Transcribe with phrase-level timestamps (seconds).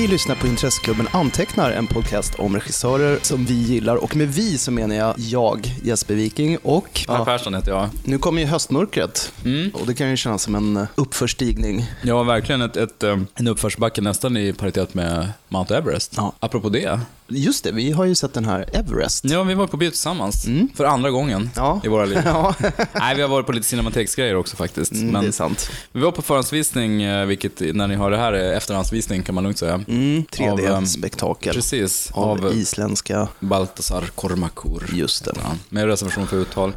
[0.00, 3.96] Ni lyssnar på Intresseklubben Antecknar, en podcast om regissörer som vi gillar.
[3.96, 7.04] Och med vi så menar jag jag, Jesper Viking och...
[7.06, 7.88] Per Persson heter jag.
[8.04, 9.70] Nu kommer ju höstmörkret Mm.
[9.74, 11.86] och det kan ju kännas som en uppförstigning.
[12.02, 16.12] Ja, verkligen ett, ett, eh, en uppförsbacke nästan i paritet med Mount Everest.
[16.16, 16.32] Ja.
[16.40, 17.00] Apropå det.
[17.30, 19.24] Just det, vi har ju sett den här Everest.
[19.24, 20.46] Ja, vi var på bio tillsammans.
[20.74, 21.48] För andra gången Mm.
[21.56, 21.80] Ja.
[21.84, 22.18] i våra liv.
[22.24, 22.54] Ja,
[22.92, 24.92] Nej, vi har varit på lite cinemateksgrejer också faktiskt.
[24.92, 25.70] mm, Men det är sant.
[25.92, 29.44] vi var på förhandsvisning, eh, vilket när ni hör det här är efterhandsvisning kan man
[29.44, 29.74] lugnt säga.
[29.88, 34.90] Mm, Av, ehm, 3D-spektakel Precis, av, av isländska, Baltasar Kormakur.
[34.92, 35.32] just det.
[35.36, 36.72] Ja, med reservation för uttal.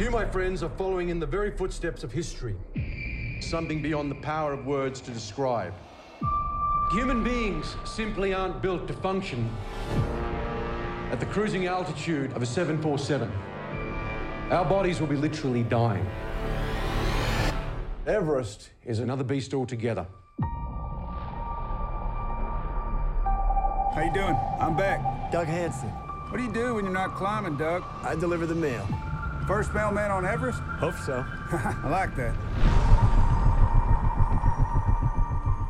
[0.00, 2.54] You, my friends, are following in the very footsteps of history.
[3.50, 5.72] Something beyond the power of words to describe.
[6.90, 9.48] Human beings simply aren't built to function
[11.12, 13.30] at the cruising altitude of a 747.
[14.50, 16.04] Our bodies will be literally dying.
[18.08, 20.04] Everest is another beast altogether.
[23.94, 24.36] How you doing?
[24.58, 25.30] I'm back.
[25.30, 25.90] Doug Hanson.
[25.90, 27.84] What do you do when you're not climbing, Doug?
[28.02, 28.84] I deliver the mail.
[29.46, 30.58] First mailman on Everest?
[30.58, 31.24] Hope so.
[31.52, 32.34] I like that.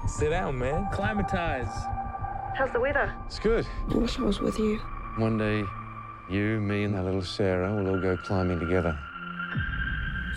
[0.06, 0.88] Sit down, man.
[0.92, 1.68] Climatize.
[2.56, 3.14] How's the weather?
[3.26, 3.66] It's good.
[3.90, 4.78] I wish I was with you.
[5.16, 5.64] One day,
[6.28, 8.98] you, me, and that little Sarah will all go climbing together.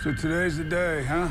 [0.02, 1.28] So today's the day, huh?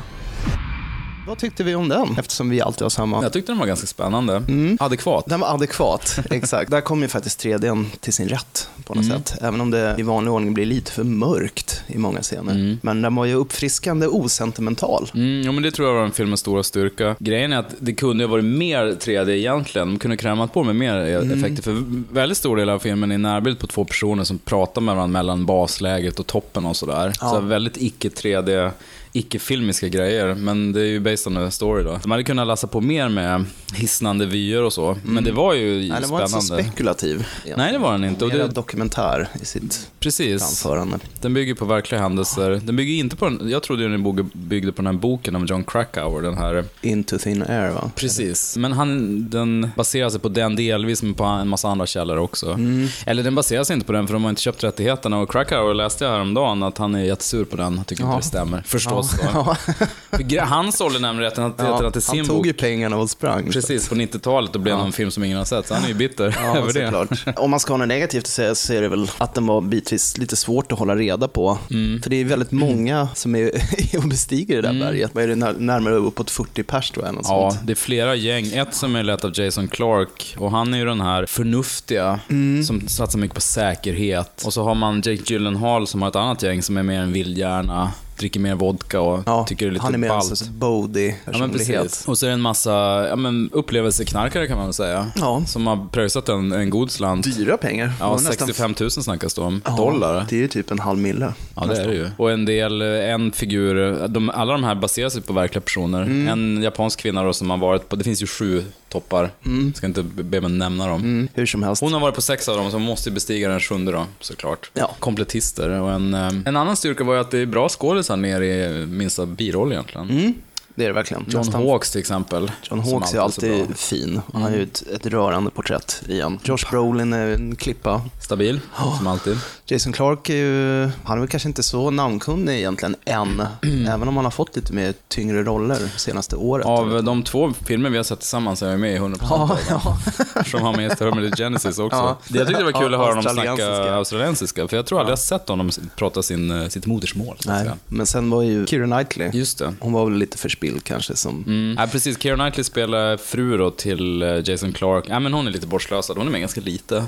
[1.26, 2.16] Vad tyckte vi om den?
[2.18, 3.22] Eftersom vi alltid har samma.
[3.22, 4.42] Jag tyckte den var ganska spännande.
[4.80, 5.24] Adekvat.
[5.26, 6.70] Den var adekvat, exakt.
[6.70, 9.38] Där kommer ju faktiskt 3D till sin rätt på något sätt.
[9.40, 12.78] Även om det i vanlig ordning blir lite för mörkt i många scener.
[12.82, 15.10] Men den var ju uppfriskande osentimental.
[15.14, 17.16] Mm, ja, men det tror jag var en filmens stora styrka.
[17.18, 19.88] Grejen är att det kunde ha varit mer 3D egentligen.
[19.88, 20.96] De kunde krämat på med mer
[21.32, 21.62] effekter.
[21.62, 21.82] För
[22.14, 25.46] väldigt stor del av filmen är närbild på två personer som pratar med varandra mellan
[25.46, 27.12] basläget och toppen och sådär.
[27.18, 28.70] Så väldigt icke 3D,
[29.16, 30.34] icke-filmiska grejer.
[30.34, 31.98] Men det är ju based on a story då.
[32.02, 33.44] De hade kunnat läsa på mer med
[33.74, 34.96] hisnande vyer och så.
[35.04, 36.36] Men det var ju Nej, den var spännande.
[36.36, 37.26] inte så spekulativ.
[37.56, 38.24] Nej, det var den inte.
[38.24, 40.42] Och det, dokumentär i sitt precis.
[40.42, 40.98] framförande.
[41.20, 42.60] Den bygger på verkliga händelser.
[42.64, 45.46] Den bygger inte på den, jag trodde ju den byggde på den här boken av
[45.46, 47.90] John Krakauer, den här Into thin air, va?
[47.94, 52.16] Precis, men han, den baserar sig på den delvis, men på en massa andra källor
[52.16, 52.50] också.
[52.50, 52.88] Mm.
[53.06, 55.18] Eller den baserar sig inte på den, för de har inte köpt rättigheterna.
[55.18, 57.76] Och Krakauer läste jag häromdagen att han är jättesur på den.
[57.76, 58.62] Han tycker inte det stämmer.
[58.66, 62.46] Förstås För gre- han sålde nämligen rättigheterna Ja, till sin han tog bok.
[62.46, 63.50] ju pengarna och sprang.
[63.50, 65.68] Precis, på 90-talet och blev någon film som ingen har sett.
[65.68, 66.90] Så han är ju bitter Ja, över det.
[67.06, 67.38] såklart.
[67.38, 69.60] Om man ska ha något negativt att säga så är det väl att den var
[69.60, 71.58] bitvis lite svårt att hålla reda på.
[71.70, 72.02] Mm.
[72.02, 73.50] För det är väldigt många som är
[73.98, 75.10] och bestiger det där berget.
[75.14, 77.14] Vad är närmare uppåt 40 pers tror jag.
[77.14, 77.66] Något Ja, sånt.
[77.66, 78.46] det är flera gäng.
[78.46, 82.64] Ett som är lett av Jason Clark och han är ju den här förnuftiga Mm.
[82.64, 84.42] som satsar mycket på säkerhet.
[84.46, 87.12] Och så har man Jake Gyllenhaal som har ett annat gäng som är mer en
[87.12, 90.24] vildhjärna, dricker mer vodka och Ja, tycker det är lite han är mer en ballt.
[90.28, 91.82] sorts Ja, men Bodhi-personlighet.
[91.82, 92.08] precis.
[92.08, 92.72] Och så är det en massa
[93.08, 95.06] ja, men upplevelseknarkare kan man väl säga.
[95.16, 95.42] Ja.
[95.46, 97.36] Som har pröjsat en, en god slant.
[97.36, 97.92] Dyra pengar.
[98.00, 99.62] Ja, var nästan- 65 000 snackas det om.
[99.64, 100.26] Ja, Dollar.
[100.30, 101.32] Det är ju typ en halv mille.
[101.56, 102.10] Ja, det är det ju.
[102.16, 106.02] Och en del, eh, en figur, de, alla de här baserar sig på verkliga personer.
[106.02, 106.28] Mm.
[106.28, 109.30] En japansk kvinna då som har varit på, det finns ju sju toppar.
[109.74, 111.00] Ska inte be mig nämna dem.
[111.00, 111.82] Mm, hur som helst.
[111.82, 114.06] Hon har varit på sex av dem, så hon måste ju bestiga den sjunde då,
[114.20, 114.70] såklart.
[114.74, 114.90] Ja.
[114.98, 115.70] Kompletister.
[115.70, 117.68] Och en, eh, en annan styrka var ju att det är bra
[118.04, 120.08] Sen ner i minsta biroll egentligen.
[120.08, 120.34] Mm.
[120.74, 121.24] Det är det verkligen.
[121.28, 122.50] John Nästan- Hawks till exempel.
[122.70, 123.52] John Hawks är alltid.
[123.54, 123.74] Mm.
[123.74, 124.20] fin.
[124.32, 126.38] Han har ju ett, ett rörande porträtt i han.
[126.44, 128.02] Josh Brolin är en klippa.
[128.20, 128.60] Stabil,
[128.98, 129.38] som alltid.
[129.66, 133.42] Jason Clark är ju, han är väl kanske inte så namnkunnig egentligen än.
[133.88, 136.66] även om han har fått lite mer tyngre roller senaste året.
[136.66, 139.98] Av de två filmer vi har sett tillsammans är jag med i 100% Ja, ja.
[140.44, 141.96] Som han med i med Genesis också.
[141.98, 142.18] Ja.
[142.28, 144.68] Jag tyckte det var kul Ja, att höra honom snacka australiensiska.
[144.68, 147.36] För jag tror aldrig jag har sett honom prata sin, sitt modersmål.
[147.46, 149.74] Nej, men sen var ju Keira Knightley, Just det.
[149.80, 151.44] hon var väl lite förspilld kanske som...
[151.46, 151.76] Mm.
[151.78, 152.18] Ja, precis.
[152.22, 155.04] Keira Knightley spelar fru då till eh, Jason Clark.
[155.08, 156.16] Ja, men hon är lite bortslösad.
[156.16, 157.04] Hon är med ganska lite.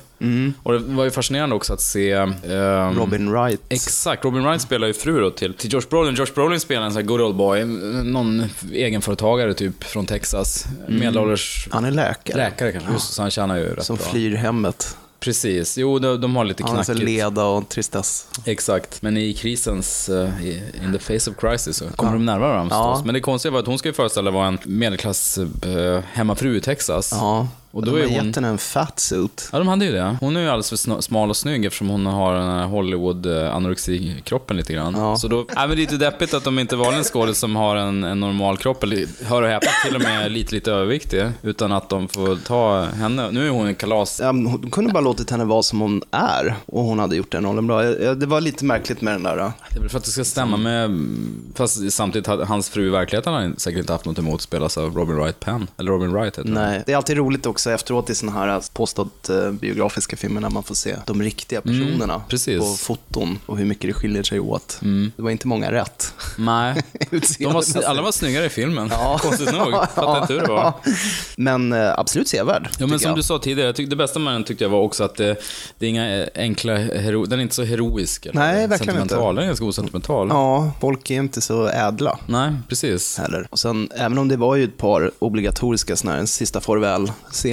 [0.62, 2.10] Och det var ju fascinerande också att se...
[2.12, 3.60] ehm, Robin Wright.
[3.68, 6.14] Exakt, Robin Wright spelar ju fru då till, till Josh Brolin.
[6.14, 7.64] Josh Brolin spelar en sån här good old boy,
[8.04, 10.64] någon egenföretagare typ från Texas.
[10.88, 12.36] Medelålders Han är läkare.
[12.36, 14.06] läkare kanske, just så han tjänar ju rätt som bra.
[14.06, 14.96] flyr hemmet.
[15.26, 16.98] Precis, jo de, de har lite så knackigt.
[16.98, 18.26] leda och tristess.
[18.44, 20.08] Exakt, men i krisens,
[20.42, 23.02] i, in the face of crisis, så kommer de närmare varandra Ja.
[23.04, 26.60] Men det konstiga var att hon ska ju föreställa vara en medelklass uh, hemmafru i
[26.60, 27.10] Texas.
[27.12, 27.48] Ja.
[27.76, 28.26] Och De då har är hon...
[28.26, 29.48] gett henne en fat suit.
[29.52, 30.16] Ja, de hade ju det.
[30.20, 34.72] Hon är ju alldeles för smal och snygg eftersom hon har den här Hollywood-anorexi-kroppen lite
[34.72, 34.94] grann.
[34.96, 35.16] Ja.
[35.16, 37.56] Så då, ja, men det är lite deppigt att de inte valde en skådis som
[37.56, 41.24] har en, en normal kropp, eller hör och häpna, till och med lite, lite överviktig,
[41.42, 43.30] utan att de får ta henne.
[43.30, 44.20] Nu är hon en kalas...
[44.22, 47.44] Ja, hon kunde bara låtit henne vara som hon är och hon hade gjort den
[47.46, 47.82] rollen bra.
[48.14, 49.38] Det var lite märkligt med den där.
[49.38, 51.06] äh, Det är väl för att det ska stämma med...
[51.54, 54.94] Fast samtidigt, hans fru i verkligheten har säkert inte haft något emot att spelas av
[54.96, 55.66] Robin Wright Penn.
[55.76, 56.50] Eller Robin Wright heter.
[56.50, 60.50] Nej, det är alltid roligt också efteråt i sådana här påstått eh, biografiska filmer när
[60.50, 62.58] man får se de riktiga personerna precis.
[62.58, 64.80] på foton och hur mycket det skiljer sig åt.
[65.16, 66.14] Det var inte många rätt.
[66.38, 66.82] Nej.
[67.38, 68.90] De var, alla var snyggare i filmen.
[69.18, 69.72] Konstigt nog.
[69.72, 70.72] Fattar inte hur det var.
[71.36, 72.68] Men eh, absolut sevärd.
[72.78, 73.18] Ja, men som jag.
[73.18, 75.36] du sa tidigare, jag tyck, det bästa med den tyckte jag var också att det,
[75.78, 78.26] det är inga eh, enkla, hero, den är inte så heroisk.
[78.26, 79.30] Eller Nej, verkligen sentimental.
[79.30, 79.40] inte.
[79.40, 80.28] Den är ganska osentimental.
[80.28, 82.18] Ja, folk är inte så ädla.
[82.26, 83.18] Nej, precis.
[83.18, 83.46] heller.
[83.50, 86.60] Och sen, även om det var ju ett par obligatoriska såna här sista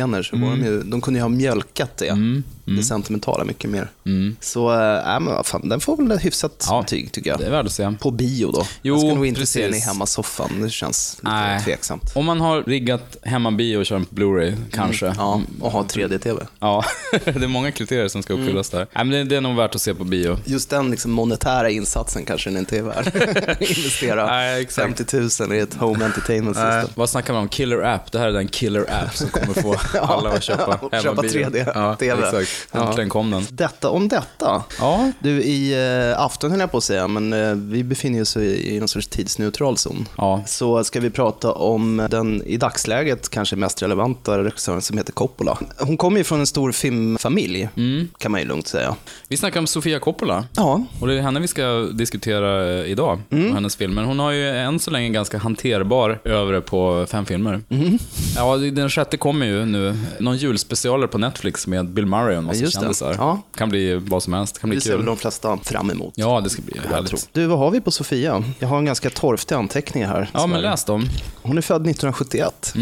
[0.03, 3.91] farväl-scener, så var de ju, de kunde ju ha mjölkat det, det sentimentala mycket mer.
[4.39, 7.39] Så, äh, men fan, den får väl ett hyfsat Ja, betyg tycker jag.
[7.39, 7.93] Det är värt att se.
[7.99, 8.65] På bio då.
[8.81, 9.87] Jo, jag ska nog inte se den i precis.
[9.87, 11.63] hemmasoffan, det känns lite Nej.
[11.63, 12.11] tveksamt.
[12.15, 15.13] Om man har riggat hemmabio och kör en på Blu-ray, kanske.
[15.17, 16.45] Ja, och ha 3D-TV.
[16.59, 16.85] Ja,
[17.23, 18.87] det är många kriterier som ska uppfyllas där.
[18.95, 20.37] Nej, men det, är nog värt att se på bio.
[20.45, 23.07] Just den liksom monetära insatsen kanske den inte är värd.
[23.59, 24.97] Investera Nej, exakt.
[24.97, 26.87] 50 000 i ett home entertainment system.
[26.95, 27.49] Vad snackar man om?
[27.49, 28.11] Killer app.
[28.11, 31.29] Det här är den killer app som kommer få alla att köpa köpa hemmabio.
[31.29, 32.52] 3D Ja, exakt.
[32.71, 33.45] Äntligen kom den.
[33.49, 34.63] Detta om detta.
[34.79, 35.73] Ja, Du, i
[36.11, 38.87] eh, afton höll jag på att säga, men eh, vi befinner oss i, i någon
[38.87, 40.07] sorts tidsneutral zon.
[40.17, 40.43] Ja.
[40.45, 45.57] Så ska vi prata om den i dagsläget kanske mest relevanta regissören som heter Coppola.
[45.79, 48.07] Hon kommer ju från en stor filmfamilj, Mm.
[48.17, 48.95] kan man ju lugnt säga.
[49.27, 50.45] Vi snackar om Sofia Coppola.
[50.55, 51.63] Ja, Och det är henne vi ska
[51.93, 53.47] diskutera eh, idag, Mm.
[53.49, 54.03] och hennes filmer.
[54.03, 57.61] Hon har ju än så länge ganska hanterbar övre på fem filmer.
[57.69, 57.97] Mm.
[58.35, 59.97] Ja, den sjätte kommer ju nu.
[60.19, 62.79] Någon julspecialare på Netflix med Bill Murray en massa Just det.
[62.81, 63.15] kändisar.
[63.17, 63.41] Ja.
[63.55, 64.59] Kan bli vad som helst.
[64.59, 65.05] Kan bli det ser väl kul.
[65.05, 66.13] de flesta fram emot.
[66.15, 66.93] Ja, det ska bli jag tror.
[66.95, 67.29] härligt.
[67.31, 68.43] Du, vad har vi på Sofia?
[68.59, 70.29] Jag har en ganska torftig anteckning här.
[70.33, 71.05] Ja, men läs dem.
[71.41, 72.73] Hon är född 1971.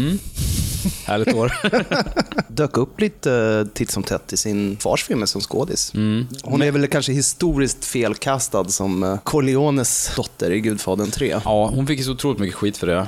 [1.04, 1.52] Härligt år.
[2.48, 5.94] Dök upp lite titt som tätt i sin fars filmer som skådis.
[5.94, 6.26] Mm.
[6.42, 11.40] Hon är väl kanske historiskt felkastad som eh, Corleones dotter i Gudfadern 3.
[11.44, 13.06] Ja, hon fick ju så otroligt mycket skit för det.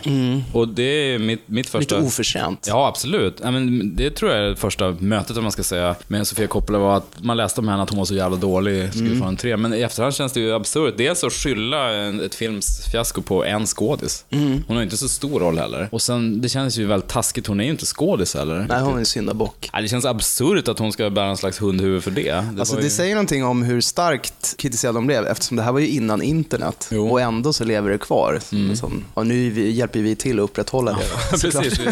[0.53, 0.83] Och det
[1.15, 1.95] är mitt, mitt första...
[1.97, 2.67] Lite oförtjänt.
[2.69, 3.41] Ja, absolut.
[3.43, 6.44] Ja, men det tror jag är det första mötet, om man ska säga, med Sofia
[6.46, 9.37] Coppola var att man läste om henne att hon var så jävla dålig i Gudfadern
[9.37, 9.56] 3.
[9.56, 10.94] Men i efterhand känns det ju absurt.
[10.96, 14.25] Dels att skylla en, ett filmsfiasko på en skådis.
[14.31, 15.88] Hon har ju inte så stor roll heller.
[15.93, 17.46] Och sen, det känns ju väldigt taskigt.
[17.46, 18.67] Hon är ju inte skådis heller.
[18.69, 19.70] Nej, hon är en syndabock.
[19.73, 22.23] Ja, det känns absurt att hon ska bära en slags hundhuvud för det.
[22.23, 22.90] det Alltså var det ju...
[22.90, 26.88] säger någonting om hur starkt kritiserade de blev eftersom det här var ju innan internet
[26.90, 27.08] Jo.
[27.11, 28.40] och ändå så lever det kvar.
[28.52, 28.76] Mm.
[28.76, 30.93] Som, och nu hjälper vi till att upprätthålla
[31.32, 31.38] det.
[31.38, 31.64] såklart.
[31.64, 31.88] Precis.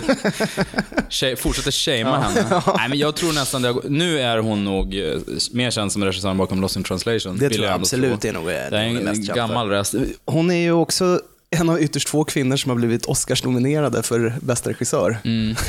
[1.09, 2.63] Tjej, fortsätter shamea henne.
[2.77, 5.21] Nej, men jag tror nästan det Nu är hon nog eh,
[5.53, 7.39] mer känd som regissören bakom Lost in translation.
[7.39, 8.29] Det tror jag absolut tro.
[8.29, 9.95] är nog eh, Det är en mest gammal rest.
[10.25, 14.71] Hon är ju också en av ytterst få kvinnor som har blivit Oscars-nominerade för bästa
[14.71, 15.19] regissör.
[15.25, 15.55] Mm.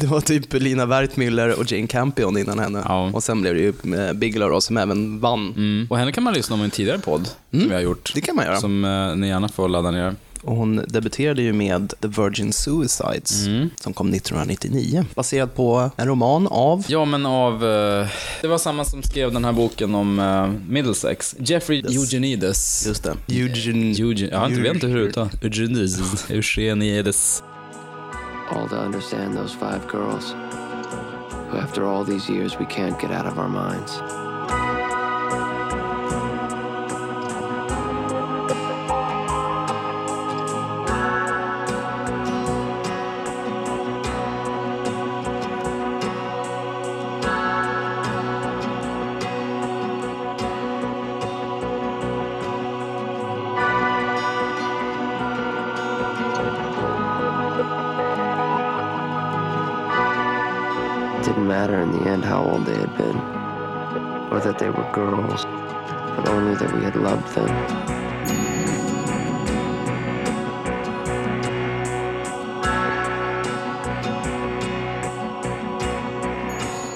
[0.00, 2.82] Det var typ Lina Wertmüller och Jane Campion innan henne.
[2.84, 3.10] Ja.
[3.14, 5.54] Och sen blev det ju eh, Bigelow då, som även vann.
[5.56, 5.86] Mm.
[5.90, 8.12] Och henne kan man lyssna om i en tidigare podd som vi har gjort.
[8.14, 8.60] Det kan man göra.
[8.60, 10.14] Som eh, ni gärna får ladda ner.
[10.46, 13.70] Och hon debuterade ju med The Virgin Suicides Mm.
[13.80, 15.04] som kom 1999.
[15.14, 17.54] Baserad på en roman av Ja, men av...
[17.54, 18.08] eh,
[18.42, 21.36] det var samma som skrev den här boken om uh, Middlesex.
[21.38, 22.86] Jeffrey Eugenides.
[22.86, 23.16] Just det.
[23.28, 23.86] Eugene...
[23.98, 25.32] Eugen, jag inte, vet inte hur det uttalas.
[25.42, 26.30] Eugenides.
[26.30, 27.42] Eugenides.
[28.50, 30.34] all to understand those five girls
[31.50, 33.98] who, after all these years, we can't get out of our minds.
[64.66, 65.44] They were girls,
[66.16, 67.46] but only that we had loved them.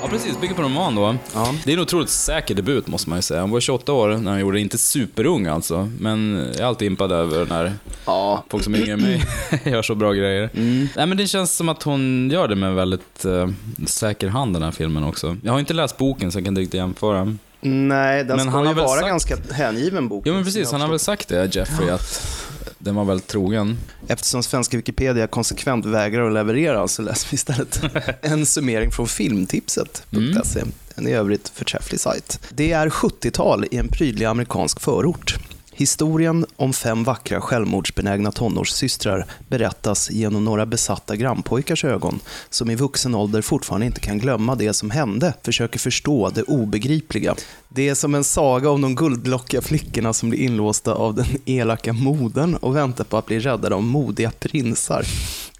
[0.02, 0.40] Ja, precis.
[0.40, 1.16] Bygger på en roman då.
[1.34, 1.54] Ja.
[1.64, 3.40] Det är en otroligt säker debut, måste man ju säga.
[3.40, 4.60] Han var 28 år när han gjorde det.
[4.60, 7.72] Inte superung alltså, men jag är alltid impad över när
[8.06, 8.44] Ja.
[8.48, 9.22] folk som är yngre än mig
[9.64, 10.50] gör så bra grejer.
[10.96, 13.48] Nej, men det känns som att hon gör det med väldigt eh,
[13.86, 15.36] säker hand, den här filmen också.
[15.42, 17.36] Jag har inte läst boken, så jag kan inte riktigt jämföra.
[17.60, 20.22] Nej, den Men ska han ju vara sagt- ganska hängiven bok.
[20.26, 20.72] Jo, men precis.
[20.72, 22.36] Han har väl sagt det, Jeffrey, att
[22.78, 23.78] den var väldigt trogen.
[24.08, 27.82] Eftersom svenska Wikipedia konsekvent vägrar att leverera så läser vi istället
[28.22, 30.62] en summering från filmtipset.se.
[30.94, 32.40] En i övrigt förträfflig sajt.
[32.50, 35.36] Det är 70-tal i en prydlig amerikansk förort.
[35.80, 42.20] Historien om fem vackra självmordsbenägna tonårssystrar berättas genom några besatta grannpojkars ögon
[42.50, 47.34] som i vuxen ålder fortfarande inte kan glömma det som hände, försöker förstå det obegripliga.
[47.68, 51.92] Det är som en saga om de guldlockiga flickorna som blir inlåsta av den elaka
[51.92, 55.04] modern och väntar på att bli räddade av modiga prinsar.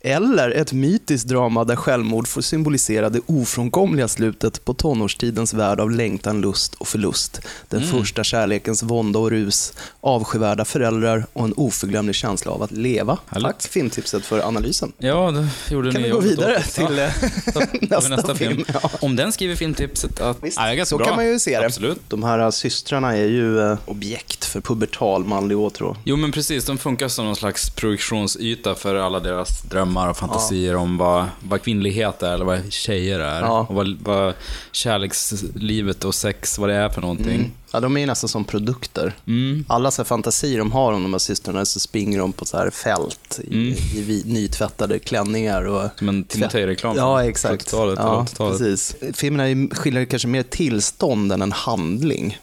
[0.02, 5.90] Eller ett mytiskt drama där självmord får symbolisera det ofrånkomliga slutet på tonårstidens värld av
[5.90, 7.40] längtan, lust och förlust.
[7.68, 13.18] Den första kärlekens vånda och rus, avskyvärda föräldrar och en oförglömlig känsla av att leva.
[13.26, 13.46] Härligt.
[13.46, 14.92] Tack filmtipset för analysen.
[14.98, 16.72] Ja, det gjorde Kan ni vi gå vidare oss.
[16.74, 17.10] till eh, Ja,
[17.54, 18.52] då vi nästa, nästa film.
[18.52, 18.64] film?
[18.82, 18.90] Ja.
[19.00, 20.36] Om den skriver filmtipset att...
[20.42, 21.06] Visst, Ja, så bra.
[21.06, 21.66] kan man ju se det.
[21.66, 22.00] Absolut.
[22.08, 25.96] De här äh, systrarna är ju äh, objekt för pubertal manlig åtrå.
[26.04, 30.76] Jo men precis, de funkar som någon slags projektionsyta för alla deras drömmar och fantasier
[30.76, 33.40] om vad, vad kvinnlighet är eller vad tjejer är.
[33.40, 33.66] Ja.
[33.68, 34.34] Och vad, vad
[34.72, 37.34] kärlekslivet och sex, vad det är för någonting.
[37.34, 37.50] Mm.
[37.72, 39.12] Ja, de är nästan som produkter.
[39.26, 39.64] Mm.
[39.68, 42.70] Alla så fantasier de har om de här systrarna så springer de på så här
[42.70, 43.74] fält i, Mm.
[44.10, 45.62] i nytvättade klänningar.
[45.64, 47.64] Och Som en Timotej-reklam Ja, exakt.
[47.64, 48.58] 70-talet och Ja, 80-talet.
[48.58, 48.96] precis.
[49.22, 52.38] Ju- skildrar kanske mer tillstånd än en handling.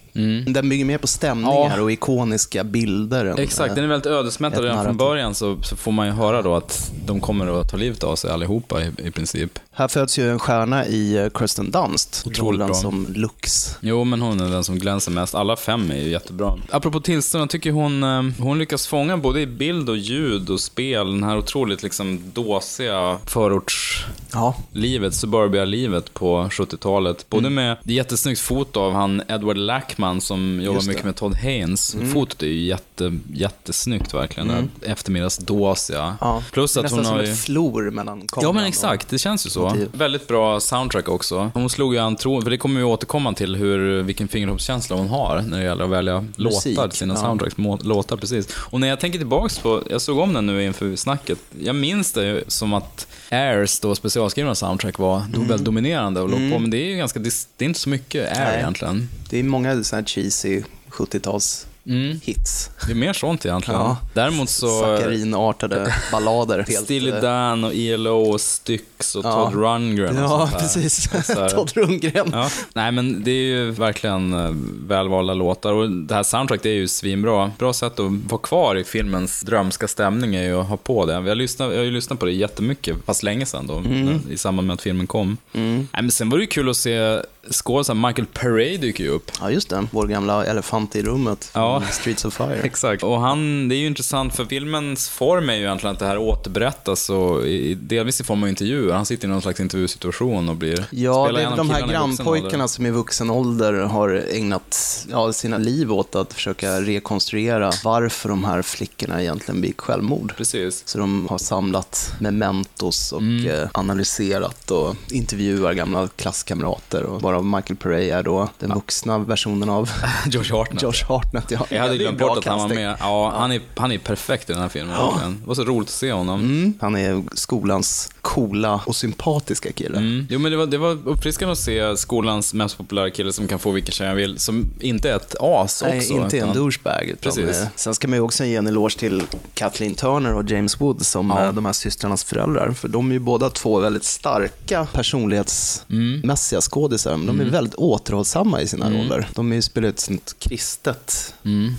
[0.46, 1.78] Den bygger mer på stämningar Mm.
[1.78, 1.84] Ja.
[1.84, 3.36] och ikoniska bilder.
[3.40, 6.56] Exakt, den är väldigt ödesmättad redan från början så, så får man ju höra då
[6.56, 9.60] att de kommer att ta livet av sig allihopa i, i princip.
[9.72, 12.76] Här föds ju en stjärna i eh, Kirsten Dunst, Otroligt rollen bra.
[12.76, 13.76] som Lux.
[13.82, 15.36] Jo, men hon är den som glänser mest.
[15.36, 16.54] Alla fem är ju jättebra.
[16.72, 20.60] Apropå tillstånd, jag tycker hon, eh, hon lyckas fånga både i bild och ljud och
[20.60, 27.30] spel den här otroligt liksom dåsiga förortslivet, Ja, suburbia-livet på 70-talet.
[27.30, 31.36] Både med det är jättesnyggt foto av han Edward Lackman som jobbar mycket med Todd
[31.36, 31.96] Haynes.
[32.14, 34.50] Fotot är ju jätte, jättesnyggt verkligen.
[34.50, 34.70] Mm.
[34.82, 36.18] Eftermiddagsdåsiga.
[36.22, 36.44] ja.
[36.52, 37.32] Plus att nästan hon som har ju...
[37.32, 39.70] ett flor mellan kameran Ja men exakt, det känns ju så.
[39.70, 39.90] motiv.
[39.94, 41.52] Väldigt bra soundtrack också.
[41.54, 45.08] Hon slog ju an tron, för det kommer vi återkomma till hur, vilken fingertoppskänsla hon
[45.08, 47.22] har när det gäller att välja Musik, låtar till sina ja.
[47.22, 47.58] soundtracks.
[47.58, 48.48] Må, låtar precis.
[48.56, 52.12] Och när jag tänker tillbaks på, jag såg om den nu inför snacket, jag minns
[52.12, 55.48] det ju som att Airs då specialskrivna soundtrack var mm.
[55.48, 58.38] väldigt dominerande och låg på, men det är ju ganska, det är inte så mycket
[58.38, 58.60] Air Nej.
[58.60, 59.10] egentligen.
[59.30, 62.20] Det är många så här cheesy 70-tals Mm.
[62.24, 62.70] hits.
[62.86, 63.80] Det är mer sånt egentligen.
[63.80, 63.98] Ja.
[64.14, 64.82] Däremot så...
[64.82, 66.58] Saccharinartade ballader.
[66.68, 69.32] Helt, Stilly eh, Dan och ELO och Styx och Ja.
[69.32, 71.10] Todd Rundgren och Ja, precis.
[71.56, 72.30] Todd Rundgren.
[72.32, 72.50] Ja.
[72.74, 74.52] Nej, men det är ju verkligen eh,
[74.88, 77.52] välvalda låtar och det här soundtracket är ju svinbra.
[77.60, 81.14] Bra sätt att vara kvar i filmens drömska stämning är ju att ha på det.
[81.14, 84.20] Jag har, lyssnat, jag har ju lyssnat på det jättemycket, fast länge sedan då, Mm.
[84.30, 85.38] i samband med att filmen kom.
[85.52, 87.20] Nej, men sen var det ju kul att se
[87.52, 89.32] skådespelaren Michael Perret dyker ju upp.
[89.42, 89.88] Ja, just det.
[89.92, 91.50] Vår gamla elefant i rummet.
[91.54, 91.80] Ja.
[91.82, 92.56] från Streets of Fire.
[92.64, 93.04] Exakt.
[93.04, 96.18] Och han, det är ju intressant för filmens form är ju egentligen att det här
[96.18, 98.94] återberättas och i, delvis i form av intervjuer.
[98.94, 100.86] Han sitter i någon slags intervjusituation och blir...
[100.92, 105.94] Ja, det är de här grannpojkarna som i vuxen ålder har ägnat ja, sina liv
[105.94, 110.34] åt att försöka rekonstruera varför de här flickorna egentligen begick självmord.
[110.38, 110.84] Precis.
[110.86, 113.48] Så de har samlat mementos och Mm.
[113.50, 117.04] eh, analyserat och intervjuar gamla klasskamrater.
[117.04, 119.90] Och varav Michael Perret är då den vuxna versionen av
[120.28, 120.82] Josh Hartnett.
[120.84, 121.52] Josh Hartnett.
[121.52, 121.66] Ja.
[121.70, 122.96] Jag hade glömt bort att han var med.
[123.00, 124.96] Ja, Han, är, han är perfekt i den här filmen.
[124.98, 125.40] verkligen.
[125.42, 126.40] Det var så roligt att se honom.
[126.40, 129.98] Mm, han är skolans coola och sympatiska kille.
[129.98, 130.28] Mm.
[130.30, 133.60] Jo, men det var, det var uppfriskande att se skolans mest populära kille som kan
[133.60, 136.14] få vilken tjej han vill, som inte är ett as Nej, också.
[136.14, 137.04] inte en utan- douchebag.
[137.04, 137.58] Utan Precis.
[137.62, 141.06] eh, sen ska man ju också ge en eloge till Kathleen Turner och James Wood
[141.06, 141.44] som Ja.
[141.46, 142.72] eh, de här systrarnas föräldrar.
[142.72, 147.18] För de är ju båda två väldigt starka personlighetsmässiga skådisar.
[147.28, 149.30] De är väldigt återhållsamma i sina roller.
[149.36, 151.34] De är ju spelar ett sånt kristet,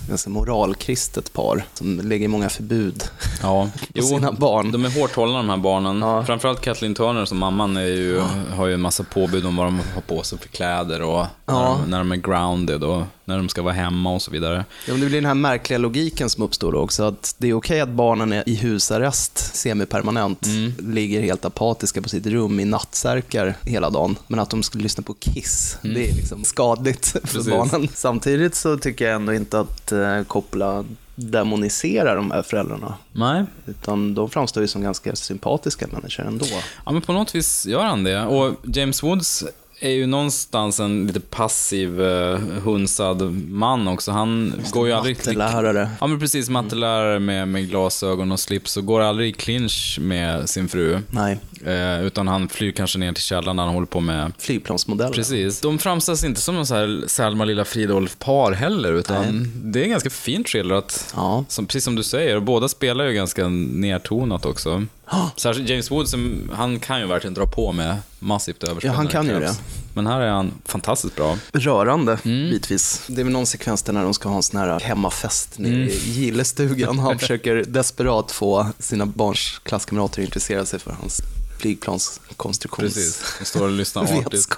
[0.08, 3.02] ganska moralkristet par som lägger många förbud
[3.42, 4.72] Ja, på sina barn.
[4.72, 5.98] De är hårt hållna de här barnen.
[6.00, 6.24] Ja.
[6.24, 8.20] Framförallt Kathleen Turner som mamman är ju,
[8.54, 11.54] har ju en massa påbud om vad de har på sig för kläder och när,
[11.54, 11.78] Ja.
[11.84, 14.64] de, när de är grounded och när de ska vara hemma och så vidare.
[14.86, 17.02] Ja, men det blir den här märkliga logiken som uppstår då också.
[17.02, 20.46] Att det är okej att barnen är i husarrest semipermanent,
[20.78, 24.16] ligger helt apatiska på sitt rum i nattsärkar hela dagen.
[24.26, 27.48] Men att de skulle lyssna på Kiss, det är liksom skadligt för Precis.
[27.48, 27.88] barnen.
[27.94, 32.94] Samtidigt så tycker jag ändå inte att eh, Coppola demoniserar de här föräldrarna.
[33.12, 36.46] Nej, Utan de framstår ju som ganska sympatiska människor ändå.
[36.86, 38.22] Ja, men på något vis gör han det.
[38.26, 39.44] Och James Woods
[39.80, 44.12] är ju någonstans en lite passiv, uh, hunsad man också.
[44.12, 45.16] Han går ju aldrig...
[45.16, 45.90] Mattelärare.
[46.00, 46.48] Ja, men precis.
[46.48, 50.98] Mattelärare med, med glasögon och slips och går aldrig i clinch med sin fru.
[51.10, 51.38] Nej.
[51.64, 55.12] Eh, utan han flyr kanske ner till källaren när han håller på med Flygplansmodeller.
[55.12, 55.60] Precis.
[55.60, 59.90] De framställs inte som någon så här Selma lilla Fridolf-par heller, utan det är en
[59.90, 61.14] ganska fint skildrat.
[61.16, 61.44] Ja.
[61.48, 64.86] Som, precis som du säger, och båda spelar ju ganska nedtonat också.
[65.36, 68.90] Särskilt James Wood, som, han kan ju verkligen dra på med massivt överspel.
[68.90, 69.60] Ja, han kan ju krävs.
[69.94, 71.36] Men här är han fantastiskt bra.
[71.52, 72.50] Rörande, Mm.
[72.50, 73.02] bitvis.
[73.06, 75.72] Det är väl någon sekvens där när de ska ha en sån här hemmafest nere
[75.74, 75.88] Mm.
[75.88, 76.98] i gillestugan.
[76.98, 81.22] Han försöker desperat få sina barns klasskamrater att intressera sig för hans
[81.58, 82.94] flygplanskonstruktions...
[82.94, 83.36] Precis.
[83.38, 84.48] De står och lyssnar artigt.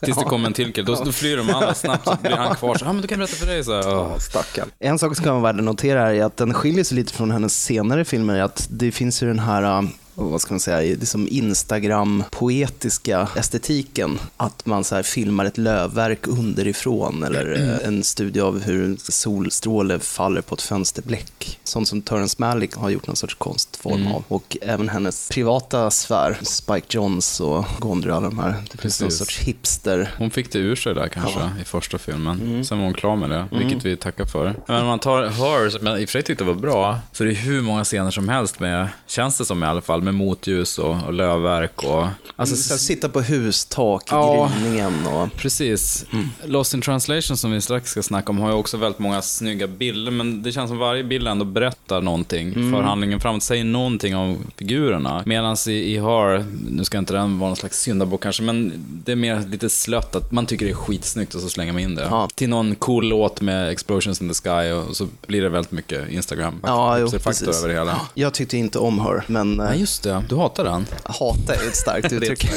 [0.00, 0.86] Tills det kommer en till kille.
[0.86, 2.74] Då, då flyr de andra snabbt, så blir han kvar.
[2.74, 3.64] Så, ah, men du kan berätta för dig.
[3.64, 4.14] Så.
[4.20, 4.70] Stackarn.
[4.78, 7.30] En sak som kan vara värd att notera är att den skiljer sig lite från
[7.30, 8.40] hennes senare filmer.
[8.40, 9.88] Att det finns ju den här, äh,
[10.24, 14.18] vad ska man säga, liksom Instagram-poetiska estetiken.
[14.36, 19.98] Att man så filmar ett lövverk underifrån eller äh, en studie av hur en solstråle
[19.98, 21.58] faller på ett fönsterbläck.
[21.64, 24.24] Sånt som Terrence Malick har gjort någon sorts konstform av.
[24.28, 28.54] Och även hennes privata sfär, Spike Jonze och Gondry och alla de här.
[28.72, 32.40] Det finns någon sorts hipster Hon fick det ur sig där kanske i första filmen.
[32.40, 32.64] Mm.
[32.64, 34.54] Sen var hon klar med det, vilket vi tackar för.
[34.66, 37.30] Men man tar Her, som jag i och för sig tyckte var bra, så det
[37.30, 40.78] är hur många scener som helst med, känns det som i alla fall, med motljus
[40.78, 42.06] och, och lövverk och...
[42.36, 44.50] Alltså, Så här, sitta på hustak i Ja.
[44.62, 45.32] gryningen och...
[45.36, 46.04] Precis.
[46.44, 49.66] Lost in translation som vi strax ska snacka om har ju också väldigt många snygga
[49.66, 54.16] bilder, men det känns som varje bild ändå berättar någonting för handlingen framåt, säger någonting
[54.16, 55.22] om figurerna.
[55.26, 58.72] Medan i, i Har, nu ska inte den vara någon slags syndabock kanske, men
[59.04, 61.82] det är mer lite slött att man tycker det är skitsnyggt och så slänger man
[61.82, 62.06] in det.
[62.10, 62.28] Ja.
[62.34, 66.08] Till någon cool låt med explosions in the sky och så blir det väldigt mycket
[66.10, 67.48] instagram Ja, jo, faktor precis.
[67.58, 68.00] över det hela.
[68.14, 70.34] Jag tyckte inte om Her, men Nej, äh, just det.
[70.34, 70.86] Du hatar den.
[71.04, 72.48] hata är ett starkt uttryck.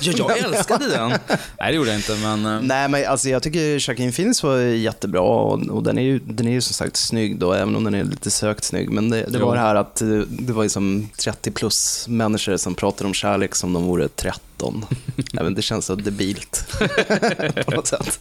[0.00, 1.08] Ja, jag älskade den.
[1.08, 1.18] Nej,
[1.58, 2.46] det gjorde jag inte, men...
[2.46, 6.18] eh, Nej, men alltså jag tycker Joaquin Phoenix var jättebra och, och den, är ju,
[6.18, 8.90] den är ju som sagt snygg då, även om den är lite sökt snygg.
[8.90, 12.56] Men det, det var det här att eh, det var ju som 30 plus människor
[12.56, 14.84] som pratade om kärlek som de vore 13.
[15.40, 16.64] Även det känns så debilt
[17.66, 18.20] på något sätt.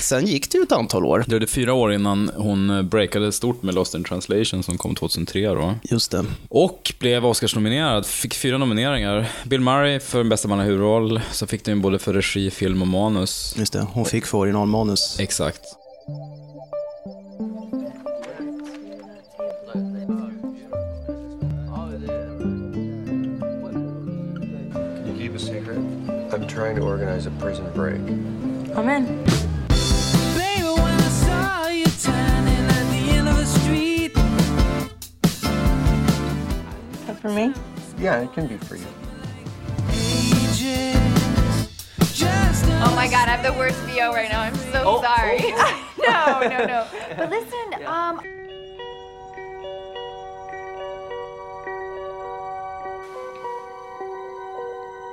[0.00, 1.18] Sen gick det ju ett antal år.
[1.18, 5.46] Det dröjde fyra år innan hon breakade stort med Lost in translation som kom 2003
[5.48, 5.74] då.
[5.82, 6.24] Just det.
[6.48, 9.28] Och blev Oscars-nominerad, fick fyra nomineringar.
[9.44, 13.54] Bill Murray för bästa manliga huvudroll, så fick den både för regi, film och manus.
[13.58, 13.86] Just det.
[13.92, 15.20] Hon fick för originalmanus.
[15.20, 15.60] Exakt.
[26.32, 28.00] I'm trying to organize a prison break.
[28.74, 29.04] I'm in.
[30.38, 34.14] Baby, when I saw you turning at the end of the street,
[37.06, 37.52] That for me?
[38.02, 38.84] Yeah, it can be for you.
[42.84, 44.40] Oh my god, I have the worst VO right now.
[44.40, 45.38] I'm so sorry.
[46.02, 46.86] no, no, no.
[47.16, 48.20] But listen, um,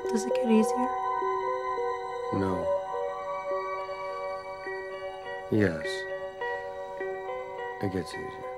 [0.10, 0.90] Does it get easier?
[2.34, 2.66] No.
[5.52, 5.86] Yes.
[7.84, 8.49] It gets easier.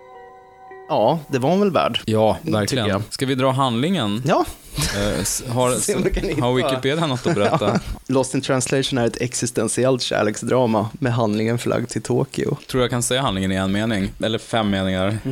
[0.92, 2.00] Ja, det var hon väl värd.
[2.06, 3.04] Ja, verkligen.
[3.10, 4.22] Ska vi dra handlingen?
[4.26, 5.70] Ja, Eh, har,
[6.42, 7.80] har Wikipedia något att berätta?
[8.08, 12.58] Lost in translation är ett existentiellt kärleksdrama med handlingen förlagd till Tokyo.
[12.68, 15.18] Tror jag kan säga handlingen i en mening, eller fem meningar.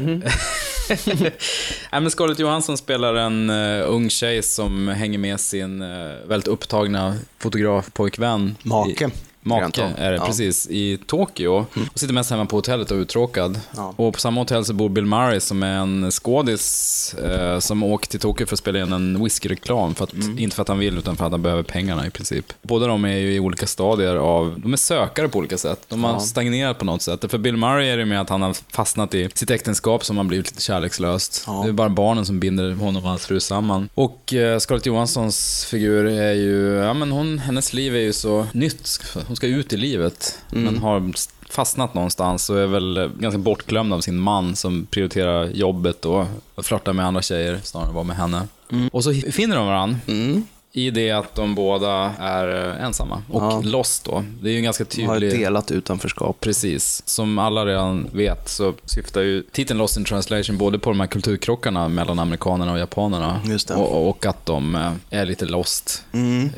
[1.91, 6.47] Nej, men Scarlett Johansson spelar en uh, ung tjej som hänger med sin uh, väldigt
[6.47, 8.55] upptagna fotografpojkvän.
[8.63, 9.05] Make.
[9.05, 10.25] I, make är det, Ja.
[10.25, 10.67] precis.
[10.69, 11.65] I Tokyo.
[11.93, 13.60] Och sitter mest hemma på hotellet och är uttråkad.
[13.75, 13.93] Ja.
[13.97, 18.08] Och på samma hotell så bor Bill Murray som är en skådis eh, som åker
[18.08, 19.95] till Tokyo för att spela in en whiskyreklam.
[19.95, 22.45] För att, Inte för att han vill, utan för att han behöver pengarna i princip.
[22.62, 25.80] Båda de är ju i olika stadier av, de är sökare på olika sätt.
[25.88, 26.19] De har Ja.
[26.19, 27.25] stagnerat på något sätt.
[27.32, 30.23] För Bill Murray är det med att han har fastnat i sitt äktenskap som har
[30.23, 31.43] blivit lite kärlekslöst.
[31.47, 31.62] Ja.
[31.63, 33.89] Det är bara barnen som binder honom och hans fru samman.
[33.93, 38.47] Och eh, Scarlett Johanssons figur är ju, ja men hon, hennes liv är ju så
[38.52, 38.99] nytt.
[39.29, 41.11] Hon ska ut i livet, men har
[41.49, 46.25] fastnat någonstans och är väl ganska bortglömd av sin man som prioriterar jobbet och
[46.57, 48.47] flörtar med andra tjejer snarare än att vara med henne.
[48.91, 49.97] Och så finner de varandra.
[50.71, 53.62] I det att de båda är eh, ensamma och Ja.
[53.65, 54.23] lost då.
[54.41, 55.39] Det är ju en ganska Hon har tydlig...
[55.39, 56.38] delat utanförskap.
[56.39, 57.03] Precis.
[57.05, 61.08] Som alla redan vet så syftar ju titeln Lost in translation både på de här
[61.08, 63.41] kulturkrockarna mellan amerikanerna och japanerna.
[63.75, 66.03] Och, och att de eh, är lite lost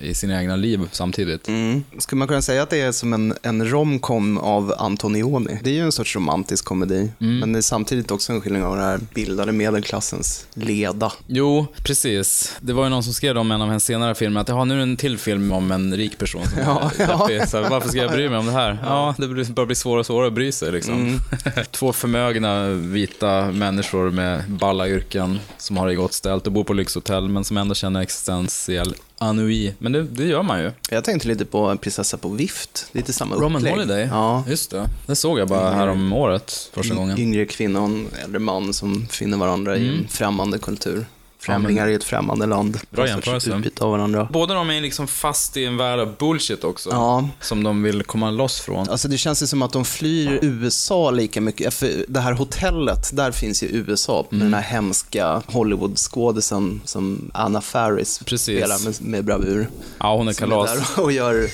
[0.02, 1.48] i sina egna liv samtidigt.
[1.48, 1.84] Mm.
[1.98, 5.60] Skulle man kunna säga att det är som en, en romcom av Antonioni?
[5.64, 8.76] Det är ju en sorts romantisk komedi, men det är samtidigt också en skildring av
[8.76, 11.12] den här bildade medelklassens leda.
[11.28, 12.56] Jo, precis.
[12.62, 14.74] Det var ju någon som skrev om en av hennes senare senare filmer att nu
[14.74, 16.92] är det en till film om en rik person som Ja,
[17.30, 17.46] ja.
[17.48, 18.78] Så varför ska jag bry mig om det här?
[18.86, 20.94] Ja, det börjar bli svårare och svårare att bry sig liksom.
[20.94, 21.20] Mm.
[21.72, 26.74] Två förmögna vita människor med balla yrken som har det gott ställt och bor på
[26.74, 29.74] lyxhotell men som ändå känner existentiell ennui.
[29.80, 30.72] Men det, det gör man ju.
[30.90, 32.88] Jag tänkte lite på en prinsessa på vift.
[32.92, 33.46] Lite samma upplägg.
[33.46, 34.44] Roman Holiday, Ja.
[34.48, 34.86] just det.
[35.08, 37.20] Det såg jag bara här om året första gången.
[37.20, 41.06] Yngre kvinna och en äldre man som finner varandra i en främmande kultur.
[41.42, 42.78] Främlingar i ett främmande land.
[42.90, 43.50] Bra jämförelse.
[43.56, 44.28] Utbyte av varandra.
[44.32, 46.90] Båda de är liksom fast i en värld av bullshit också.
[46.92, 47.30] Ja.
[47.42, 48.90] Som de vill komma loss från.
[48.90, 51.74] Alltså det känns ju som att de flyr USA lika mycket.
[51.74, 54.52] För det här hotellet, där finns ju USA med Mm.
[54.52, 58.58] den här hemska Hollywood-skådisen som Anna Faris Precis.
[58.60, 59.70] spelar med, med bravur.
[60.00, 60.72] Ja, hon är Som kalas.
[60.72, 61.48] är där och gör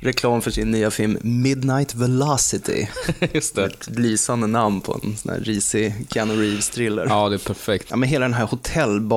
[0.00, 2.86] reklam för sin nya film Midnight Velocity.
[3.32, 3.64] Just det.
[3.64, 7.06] Ett lysande namn på en sån här risig Keanu Reeves-thriller.
[7.08, 7.86] Ja, det är perfekt.
[7.90, 8.46] Ja, men hela den här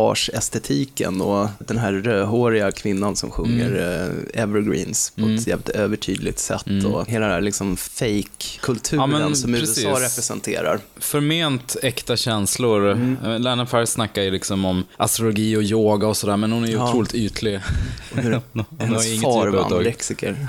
[0.09, 4.25] hotellbars-estetiken och den här rödhåriga kvinnan som sjunger Mm.
[4.33, 9.53] eh, evergreens på ett jävligt övertydligt sätt och hela den här liksom fake-kulturen Ja, som
[9.53, 9.77] precis.
[9.85, 10.79] USA representerar.
[10.97, 12.91] Förment äkta känslor.
[12.91, 13.41] Mm.
[13.41, 16.73] Lana Faris snackar ju liksom om astrologi och yoga och sådär, men hon är ju
[16.73, 16.89] Ja.
[16.89, 17.59] otroligt ytlig.
[18.13, 20.47] Hur Hon hennes far var anorexiker.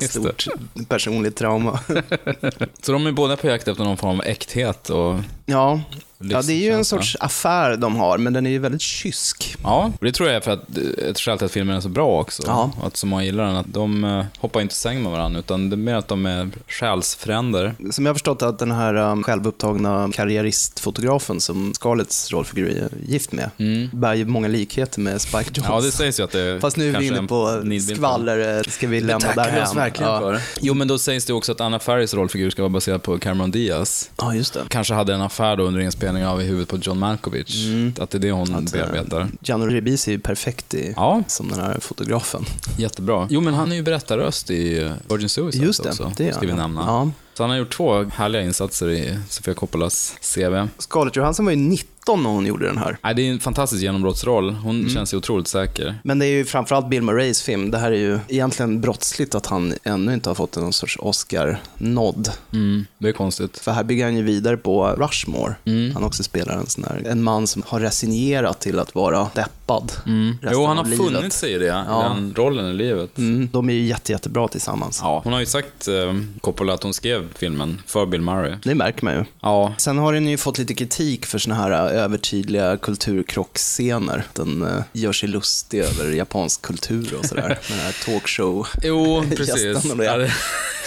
[0.00, 0.46] Stort
[0.88, 1.80] personligt trauma.
[2.82, 5.16] Så de är båda på jakt efter någon form av äkthet och
[5.46, 5.80] Ja.
[6.22, 9.56] Ja, det är ju en sorts affär de har, men den är ju väldigt kysk.
[9.62, 10.78] Ja, och det tror jag är för att
[11.08, 12.42] ett skäl till att filmen är så bra också.
[12.46, 12.72] Ja.
[12.82, 13.56] Att så många gillar den.
[13.56, 16.48] Att de eh, hoppar inte säng med varandra, utan det är mer att de är
[16.68, 17.74] själsfränder.
[17.90, 23.32] Som jag har förstått att den här um, självupptagna karriäristfotografen som Scarletts rollfigur är gift
[23.32, 23.50] med,
[23.92, 25.60] bär ju många likheter med Spike Jonze.
[25.60, 25.72] Mm.
[25.72, 27.62] Ja, det sägs ju att det Fast nu är vi inne på
[27.94, 29.62] skvaller, eh, ska vi lämna därhän?
[29.62, 30.20] oss verkligen ja.
[30.20, 30.40] för.
[30.60, 33.50] Jo, men då sägs det också att Anna Faris rollfigur ska vara baserad på Cameron
[33.50, 34.10] Diaz.
[34.16, 34.60] Ja, just det.
[34.68, 37.66] Kanske hade en affär då under inspelningen av I huvudet på John Malkovich.
[38.00, 39.28] Att det är det hon Att, eh, bearbetar.
[39.42, 41.22] Gianni Ribisi är ju perfekt i, Ja.
[41.26, 42.44] som den här fotografen.
[42.78, 43.26] Jättebra.
[43.30, 46.12] Jo, men han är ju berättarröst i eh, Virgin Suicide Just det, också.
[46.16, 46.80] det ska vi nämna.
[46.80, 47.10] Ja.
[47.40, 50.66] Så han har gjort två härliga insatser i Sofia Coppolas CV.
[50.78, 52.98] Scarlett Johansson var ju 19 när hon gjorde den här.
[53.02, 54.50] Nej, det är en fantastisk genombrottsroll.
[54.54, 54.90] Hon Mm.
[54.90, 55.94] känns ju otroligt säker.
[56.04, 57.70] Men det är ju framförallt Bill Murrays film.
[57.70, 62.28] Det här är ju egentligen brottsligt att han ännu inte har fått någon sorts Oscar-nod.
[62.52, 63.58] Mm, det är konstigt.
[63.58, 65.54] För här bygger han ju vidare på Rushmore.
[65.64, 65.94] Mm.
[65.94, 69.92] Han också spelar en sån här, en man som har resignerat till att vara deppad.
[70.06, 70.36] Mm.
[70.52, 71.06] Jo, han har livet.
[71.06, 72.12] funnit sig i det, Ja.
[72.14, 73.18] den rollen i livet.
[73.18, 75.00] Mm, de är ju jätte, jättebra tillsammans.
[75.02, 78.52] Ja, hon har ju sagt, eh, Coppola, att hon skrev filmen för Bill Murray.
[78.62, 79.24] Det märker man ju.
[79.42, 84.24] Ja, Sen har den ju fått lite kritik för såna här äh, övertydliga kulturkrockscener.
[84.32, 87.58] Den äh, gör sig lustig över japansk kultur och sådär.
[87.68, 88.66] Den här talkshow.
[88.82, 89.84] jo, precis.
[89.98, 90.30] Ja, det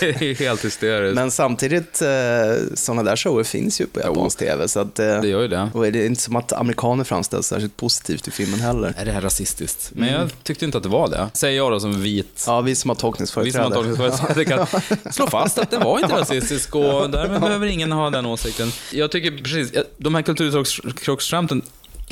[0.10, 1.16] är helt hysteriskt.
[1.16, 2.08] Men samtidigt, äh,
[2.74, 4.68] sådana där shower finns ju på japansk tv.
[4.68, 5.70] Så att, äh, Det gör ju det.
[5.74, 8.94] och det är inte som att amerikaner framställs särskilt positivt i filmen heller.
[8.98, 9.92] Är det här rasistiskt?
[9.96, 11.30] Men jag tyckte inte att det var det.
[11.34, 12.44] Säger jag då som vit.
[12.48, 13.64] Ja, vi som har Vi som tolkningsföreträde.
[13.64, 14.68] har tolkningsföreträde kan
[15.14, 18.72] slå fast att det var inte rasistisk och därmed behöver ingen ha den åsikten.
[18.92, 21.62] Jag tycker precis, de här kulturkrocksskämten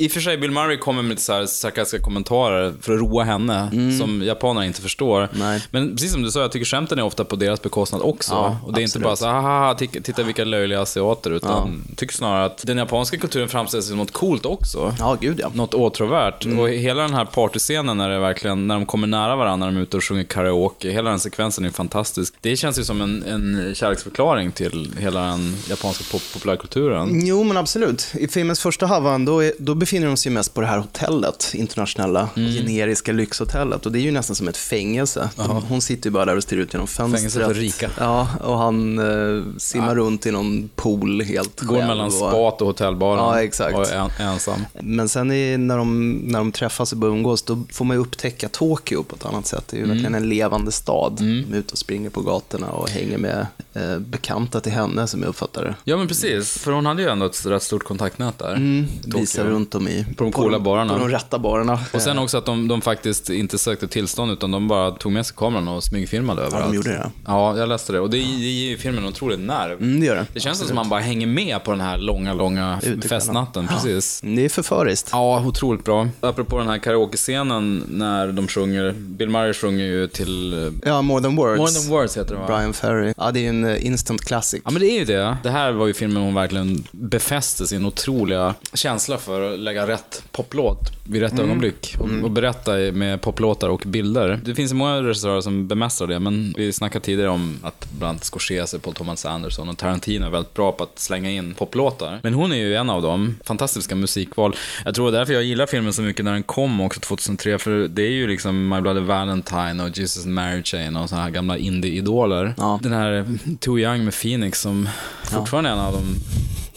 [0.02, 3.00] i och för sig, Bill Murray kommer med lite så här sarkastiska kommentarer för att
[3.00, 5.18] roa henne, som japanerna inte förstår.
[5.18, 5.30] Mm.
[5.34, 5.64] Nej.
[5.72, 8.34] Men precis som du sa, jag tycker skämten är ofta på deras bekostnad också.
[8.34, 9.04] Ja, och det är inte absolut.
[9.04, 13.50] bara så haha, titta, vilka löjliga asiater, utan jag tycker snarare att den japanska kulturen
[13.50, 14.96] framställs som något coolt också.
[15.00, 15.52] Ja, gud ja.
[15.54, 16.46] Något åtråvärt.
[16.46, 16.60] Mm.
[16.60, 19.80] Och hela den här partyscenen när det verkligen, när de kommer nära varandra, när de
[19.80, 22.34] är ute och sjunger karaoke, hela den sekvensen är fantastisk.
[22.42, 27.26] Det känns ju som en, en kärleksförklaring till hela den japanska pop populärkulturen.
[27.26, 28.08] Jo, men absolut.
[28.14, 31.52] I filmens första halvan, då, är, då befinner de sig mest på det här hotellet,
[31.54, 32.52] internationella, Mm.
[32.52, 33.86] generiska lyxhotellet.
[33.86, 35.30] Och det är ju nästan som ett fängelse.
[35.36, 37.20] De, hon sitter ju bara där och stirrar ut genom fönstret.
[37.34, 37.90] Fängelse för rika.
[38.00, 41.88] Ja, och han eh, simmar runt i någon pool helt Går själv.
[41.88, 43.76] mellan och, spat och hotellbaren Ja, exakt.
[43.78, 44.66] och är en, ensam.
[44.82, 48.02] Men sen i, när, de, när de träffas och börjar umgås, då får man ju
[48.02, 49.64] upptäcka Tokyo på ett annat sätt.
[49.70, 49.98] Det är ju Mm.
[49.98, 51.14] verkligen en levande stad.
[51.20, 55.22] De är ute och springer på gatorna och hänger med eh, bekanta till henne, som
[55.22, 55.76] jag uppfattar det.
[55.84, 56.58] Ja, men precis.
[56.58, 58.86] För hon hade ju ändå ett rätt stort kontaktnät där.
[59.04, 59.20] Tokyo.
[59.20, 60.06] Visar runt dem i...
[60.18, 60.94] På de coola barerna.
[60.94, 61.80] På de rätta barerna.
[61.94, 65.26] Och sen också att de, de faktiskt inte sökte tillstånd, utan de bara tog med
[65.26, 66.76] sig kameran och smygfilmade överallt.
[66.76, 67.12] gjorde det.
[67.26, 68.00] Ja, jag läste det.
[68.00, 69.78] Och det ger det ger ju filmen en otrolig nerv.
[69.82, 70.26] Mm, det gör det.
[70.34, 72.80] Det känns som att man bara hänger med på den här långa, långa
[73.10, 73.68] festnatten.
[73.68, 74.22] Precis.
[74.24, 75.10] Det är förföriskt.
[75.12, 76.08] Ja, otroligt bra.
[76.22, 80.54] Apropå den här karaoke-scenen när de sjunger, Bill Murray sjunger ju till...
[80.68, 81.60] eh, Ja, More than words.
[81.60, 82.48] More than words heter det va?
[82.48, 83.14] Brian Ferry.
[83.18, 84.62] Ja, det är en eh, instant classic.
[84.66, 85.38] Ja men det är ju det.
[85.44, 90.80] Det här var ju filmen hon verkligen befäste sin otroliga känsla för lägga rätt poplåt
[91.04, 91.46] vid rätt Mm.
[91.46, 91.96] ögonblick.
[92.00, 94.40] Och, och berätta med poplåtar och bilder.
[94.46, 98.10] Det finns ju många regissörer som bemästrar det, men vi snackade tidigare om att bland
[98.10, 102.20] annat Scorsese, Paul Thomas Anderson och Tarantino är väldigt bra på att slänga in poplåtar.
[102.24, 103.36] Men hon är ju en av dem.
[103.46, 104.56] Fantastiska musikval.
[104.86, 107.58] Jag tror det är därför jag gillar filmen så mycket när den kom också 2003,
[107.58, 111.24] för det är ju liksom My Bloody Valentine och Jesus and Mary Chain och sådana
[111.24, 112.54] här gamla indie-idoler.
[112.58, 112.80] Ja.
[112.84, 113.26] Den här
[113.60, 114.90] Too Young med Phoenix som
[115.24, 116.16] fortfarande är en av de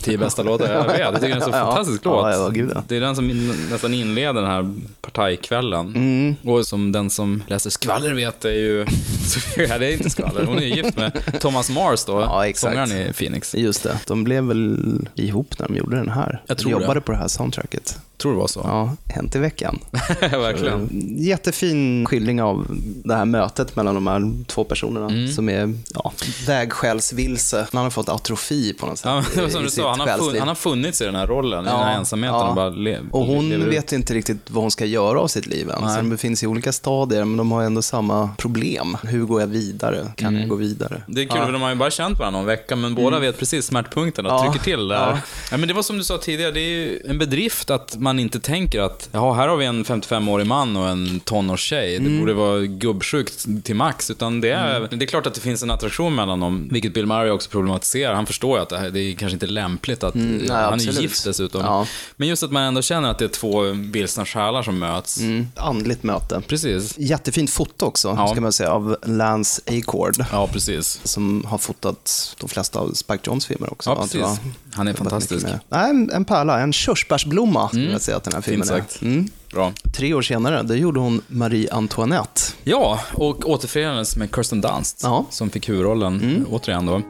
[0.04, 0.98] tio bästa låtar jag vet.
[1.00, 1.66] Jag tycker den är så Ja.
[1.66, 2.26] fantastisk låt.
[2.34, 2.82] ja, ja.
[2.88, 5.86] Det är den som nästan inleder den här partajkvällen.
[5.96, 6.36] Mm.
[6.44, 8.78] Och som den som läser skvaller vet är ju...
[9.56, 10.44] ja, det är inte skvaller.
[10.44, 13.54] Hon är ju gift med Thomas Mars då, Ja, sångaren i Phoenix.
[13.54, 13.98] Just det.
[14.06, 14.78] De blev väl
[15.14, 16.42] ihop när de gjorde den här.
[16.46, 16.82] Jag tror de det.
[16.82, 17.98] jobbade på det här soundtracket.
[18.16, 18.60] Tror det var så.
[18.64, 19.78] Ja, Hänt i veckan.
[20.20, 20.88] Verkligen.
[21.18, 22.66] Jättefin skildring av
[23.04, 25.28] det här mötet mellan de här två personerna Mm.
[25.32, 26.12] som är ja,
[26.46, 27.66] vägskälsvilse.
[27.72, 30.18] Han har fått atrofi på något sätt Ja, det var som du sa, han har,
[30.18, 32.48] fun, han har funnits i den här rollen, i den här ensamheten ja.
[32.48, 35.46] och bara le, Och hon lever vet inte riktigt vad hon ska göra av sitt
[35.46, 35.88] liv än.
[35.90, 38.96] Så de befinner sig i olika stadier, men de har ändå samma problem.
[39.02, 40.12] Hur går jag vidare?
[40.16, 40.40] Kan Mm.
[40.40, 41.02] jag gå vidare?
[41.06, 41.44] Det är kul, Ja.
[41.46, 44.32] för de har ju bara känt varandra någon vecka, men båda vet precis smärtpunkten och
[44.32, 44.42] Ja.
[44.52, 44.96] trycker till där.
[45.10, 45.18] Ja.
[45.50, 45.56] Ja.
[45.56, 48.40] men det var som du sa tidigare, det är ju en bedrift att man inte
[48.40, 51.98] tänker att, jaha, här har vi en 55-årig man och en tonårstjej.
[51.98, 55.62] Det borde vara gubbsjukt till max, utan det är, det är klart att det finns
[55.62, 58.14] en attraktion mellan dem, vilket Bill Murray också problematiserar.
[58.14, 61.00] Han förstår ju att det, här, det är kanske inte lämpligt att, nej, han är
[61.00, 61.60] gift dessutom.
[61.64, 61.86] Ja.
[62.16, 65.18] Men just att man ändå känner att det är två vilsna själar som möts.
[65.20, 65.46] Mm.
[65.56, 66.42] Andligt möte.
[66.48, 66.98] Precis.
[66.98, 68.28] Jättefint foto också, Ja.
[68.28, 70.24] ska man säga, av Lance Acord.
[70.32, 71.00] Ja, precis.
[71.04, 73.90] Som har fotat de flesta av Spike Jonze filmer också.
[73.90, 74.40] Ja, precis.
[74.74, 75.46] Han är fantastisk.
[75.68, 79.02] Nej, en, en pärla, en körsbärsblomma skulle jag säga att den här filmen Fint sagt.
[79.02, 79.06] är.
[79.06, 79.28] Mm.
[79.52, 79.72] Bra.
[79.92, 82.40] Tre år senare, då gjorde hon Marie Antoinette.
[82.64, 85.26] Ja, och återförenades med Kirsten Dunst, Ja.
[85.30, 87.02] som fick huvudrollen, återigen då.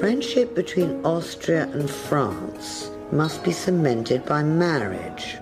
[0.00, 5.36] Friendship between Austria and France must be cemented by marriage.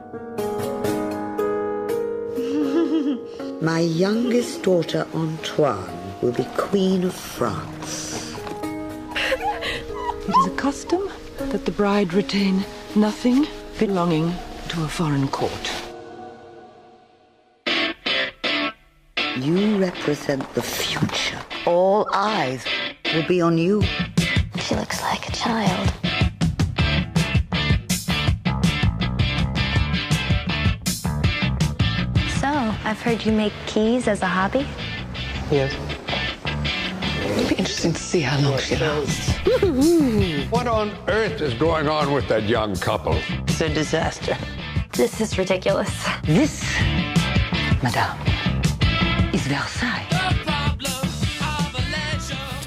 [3.61, 8.14] My youngest daughter, Antoine, will be Queen of France.
[10.27, 12.65] It is a custom that the bride retain
[12.97, 13.47] nothing
[13.79, 14.33] belonging
[14.69, 15.71] to a foreign court.
[19.37, 21.39] You represent the future.
[21.67, 22.65] All eyes
[23.13, 23.83] will be on you.
[24.61, 25.93] She looks like a child.
[32.41, 32.49] So,
[32.89, 34.67] I've heard you make keys as a hobby?
[35.51, 35.77] Yes.
[37.27, 39.34] It'd be interesting to see how long she lasts.
[40.51, 43.15] What on earth is going on with that young couple?
[43.47, 44.37] It's a disaster.
[44.93, 46.07] This is ridiculous.
[46.27, 46.65] This,
[47.83, 48.19] madame,
[49.33, 50.09] is Versailles.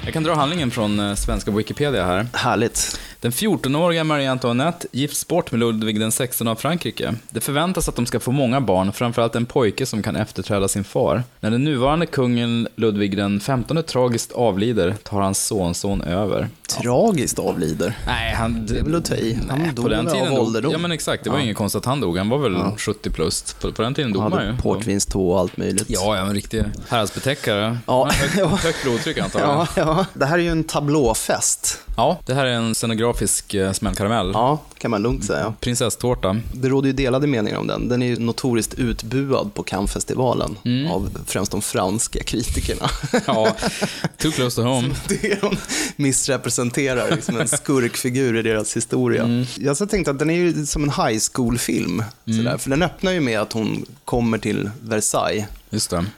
[0.04, 2.26] Jag kan dra handlingen från eh, svenska Wikipedia här.
[2.34, 2.97] Härligt.
[3.20, 7.14] Den 14-åriga Marie Antoinette gifts bort med Ludvig den 16 av Frankrike.
[7.30, 10.84] Det förväntas att de ska få många barn, framförallt en pojke som kan efterträda sin
[10.84, 11.22] far.
[11.40, 16.48] När den nuvarande kungen Ludvig den 15 tragiskt avlider tar hans sonson över.
[16.66, 17.98] Tragiskt avlider.
[18.06, 18.66] Nej, han...
[18.66, 19.38] Det är väl att ta i.
[19.48, 20.72] Han Nej, dog på den tiden av ålderdom.
[20.72, 21.42] Ja men exakt, det var Ja.
[21.44, 22.18] inget konstigt att han dog.
[22.18, 23.52] Han var väl 70 plus.
[23.60, 24.38] På, på den tiden dog Han ju.
[24.38, 25.84] hade portvinstå och allt möjligt.
[25.88, 27.78] Ja, ja, en riktig häradsbetäckare.
[27.86, 28.04] Ja.
[28.04, 29.56] Han Högt, högt blodtryck antagligen.
[29.58, 30.06] Ja, ja.
[30.14, 31.78] Det här är ju en tablåfest.
[31.96, 33.07] Ja, det här är en scenografisk
[33.54, 34.30] eh, smällkaramell.
[34.34, 35.54] Ja, kan man lugnt säga.
[35.60, 36.36] Prinsesstårta.
[36.52, 37.88] Det råder ju delade meningar om den.
[37.88, 40.90] Den är ju notoriskt utbuad på Cannesfestivalen Mm.
[40.90, 42.90] av främst de franska kritikerna.
[43.26, 43.56] Ja,
[44.18, 44.88] too close to home.
[45.08, 45.56] Det de
[45.96, 49.22] missrepresenterar, liksom en skurkfigur i deras historia.
[49.24, 49.46] Mm.
[49.56, 52.02] Jag så tänkte att den är ju som en high school-film.
[52.26, 52.58] Mm.
[52.58, 55.44] För den öppnar ju med att hon kommer till Versailles.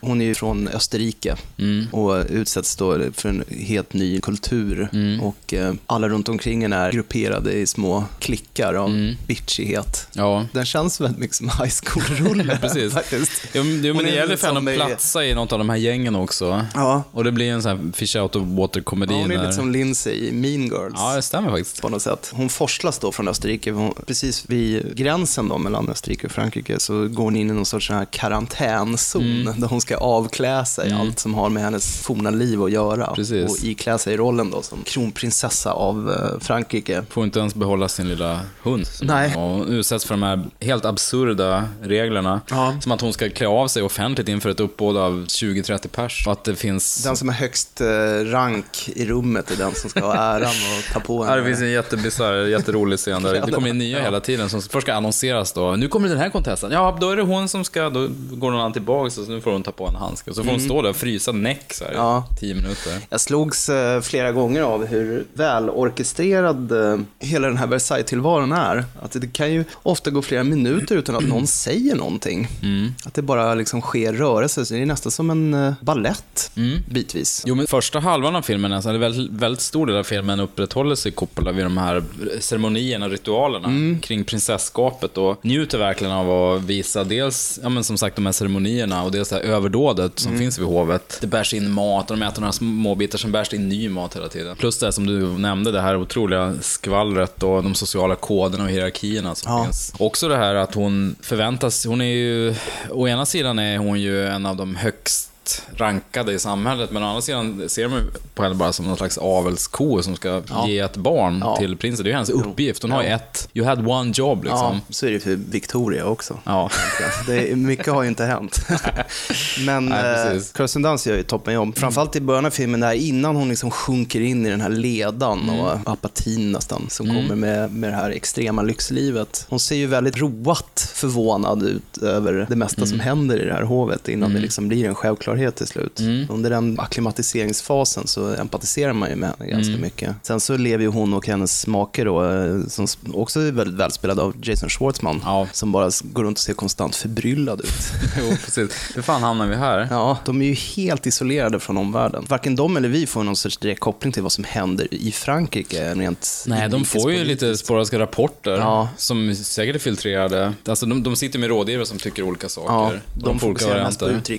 [0.01, 1.87] Hon är ju från Österrike Mm.
[1.93, 4.89] och utsätts då för en helt ny kultur.
[4.93, 5.21] Mm.
[5.21, 9.17] Och eh, alla runt omkring henne är grupperade i små klickar av Mm.
[9.27, 10.07] bitchighet.
[10.13, 10.47] Ja.
[10.53, 12.93] Den känns väldigt mycket som high school-rulle Precis.
[12.93, 13.33] faktiskt.
[13.53, 15.69] Jo, men- jo, Hon men det gäller för henne att platsa i något av de
[15.71, 16.67] här gängen också.
[16.75, 17.03] Ja.
[17.13, 19.15] Och det blir en sån här fish out of water-komedi.
[19.15, 20.95] Ja, hon är när- lite som Lindsay i Mean Girls.
[20.97, 21.83] Ja, det stämmer faktiskt.
[21.83, 22.31] På något sätt.
[22.35, 23.71] Hon forslas då från Österrike.
[23.71, 27.67] Hon, precis vid gränsen då mellan Österrike och Frankrike så går hon in i någon
[27.67, 29.61] sorts sån här karantänzon Mm.
[29.61, 33.07] där hon ska avklä sig allt som har med hennes forna liv att göra.
[33.15, 33.51] Precis.
[33.51, 37.03] Och iklä sig i rollen då som kronprinsessa av eh, Frankrike.
[37.11, 38.87] Får inte ens behålla sin lilla hund.
[39.03, 39.35] Nej.
[39.37, 42.41] Och hon utsätts för de här helt absurda reglerna.
[42.51, 42.75] Ja.
[42.81, 46.27] Som att hon ska klä av sig offentligt inför ett uppbåd av 20-30 pers.
[46.27, 47.05] Och att det finns...
[47.05, 47.87] Den som är högst eh,
[48.25, 51.47] rank i rummet är den som ska ha äran och ta på Ja, det henne.
[51.47, 53.35] finns en jättebisarr, jätterolig scen där.
[53.47, 55.77] Det kommer in nya hela tiden som först ska annonseras då.
[55.77, 56.73] Nu kommer den här kontesten.
[56.73, 59.35] Ja, då är det hon som ska, då går någon annan tillbaks och så så
[59.35, 60.31] nu får hon ta på en handske.
[60.31, 60.69] Och så får hon Mm.
[60.69, 62.25] stå där och frysa näck så här Ja.
[62.41, 62.99] tio minuter.
[63.11, 68.85] Jag slogs eh, flera gånger av hur välorkestrerad eh, hela den här Versailles-tillvaron är.
[69.03, 72.49] Att det kan ju ofta gå flera minuter utan att någon säger någonting.
[72.63, 72.93] Mm.
[73.05, 76.51] Att det bara liksom sker rörelse, så det är nästan som en uh, ballett
[76.91, 77.43] bitvis.
[77.47, 80.95] Jo, men första halvan av filmen, alltså, eller väldigt, väldigt stor del av filmen upprätthåller
[80.95, 82.03] sig Coppola vid de här
[82.41, 84.01] ceremonierna, ritualerna Mm.
[84.01, 88.33] kring prinsesskapet och njuter verkligen av att visa dels, ja men som sagt, de här
[88.33, 90.39] ceremonierna och dels det här överdådet som Mm.
[90.41, 91.19] finns vid hovet.
[91.21, 94.29] Det bärs in mat och de äter några småbitar som bärs in ny mat hela
[94.29, 94.57] tiden.
[94.57, 99.35] Plus det som du nämnde, det här otroliga skvallret och de sociala koderna och hierarkierna
[99.35, 99.65] som Ja.
[99.65, 99.93] finns.
[99.99, 102.55] Också det här att hon förväntas, hon är ju,
[102.91, 105.30] å ena sidan är hon ju en av de högst
[105.77, 108.01] rankade i samhället, men å andra sidan ser man
[108.35, 110.69] på henne bara som någon slags avelsko som ska Ja.
[110.69, 111.57] ge ett barn Ja.
[111.57, 112.05] till prinsen.
[112.05, 112.83] Det är ju hennes uppgift.
[112.83, 114.59] Hon har ju ett, you had one job liksom.
[114.75, 116.39] Ja, så är det för Victoria också.
[116.45, 116.71] Ja.
[117.27, 118.67] Det är, mycket har ju inte hänt.
[119.67, 120.43] Men Nej, eh.
[120.57, 121.79] Kirsten Dunst gör ju toppenjobb.
[121.79, 125.41] Framförallt i början av filmen, där innan hon liksom sjunker in i den här ledan
[125.41, 125.61] Mm.
[125.61, 129.47] och apatin nästan, som kommer med, med det här extrema lyxlivet.
[129.49, 132.89] Hon ser ju väldigt roat förvånad ut över det mesta Mm.
[132.89, 134.95] som händer i det här hovet, innan det liksom blir en
[135.31, 136.01] självklarhet till slut.
[136.01, 136.27] Mm.
[136.31, 139.81] Under den akklimatiseringsfasen så empatiserar man ju med henne ganska Mm.
[139.81, 140.15] mycket.
[140.23, 144.21] Sen så lever ju hon och hennes make då, eh, som också är väldigt välspelad
[144.21, 145.21] av Jason Schwartzman,
[145.53, 147.93] som bara går runt och ser konstant förbryllad ut.
[148.21, 148.71] jo, precis.
[148.95, 149.89] Hur fan hamnar vi här?
[149.91, 152.25] Ja, de är ju helt isolerade från omvärlden.
[152.29, 155.95] Varken de eller vi får någon sorts direkt koppling till vad som händer i Frankrike
[155.95, 158.89] rent Nej, de får ju lite sporadiska rapporter Ja.
[158.97, 160.53] som säkert är filtrerade.
[160.69, 162.73] Alltså, de, de sitter med rådgivare som tycker olika saker.
[162.73, 164.31] Ja, de olika fokuserar mest på varianter.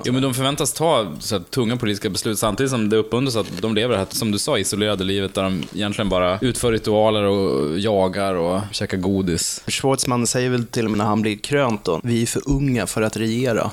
[0.00, 0.02] Utrikespolitiken.
[0.04, 3.46] Jo, men de förväntas ta så här, tunga politiska beslut samtidigt som det uppundras att
[3.62, 7.22] de lever det här, som du sa, isolerade livet där de egentligen bara utför ritualer
[7.22, 9.62] och jagar och käkar godis.
[9.66, 12.86] Schwartzman säger väl till och med när han blir krönt då, vi är för unga
[12.86, 13.70] för att regera.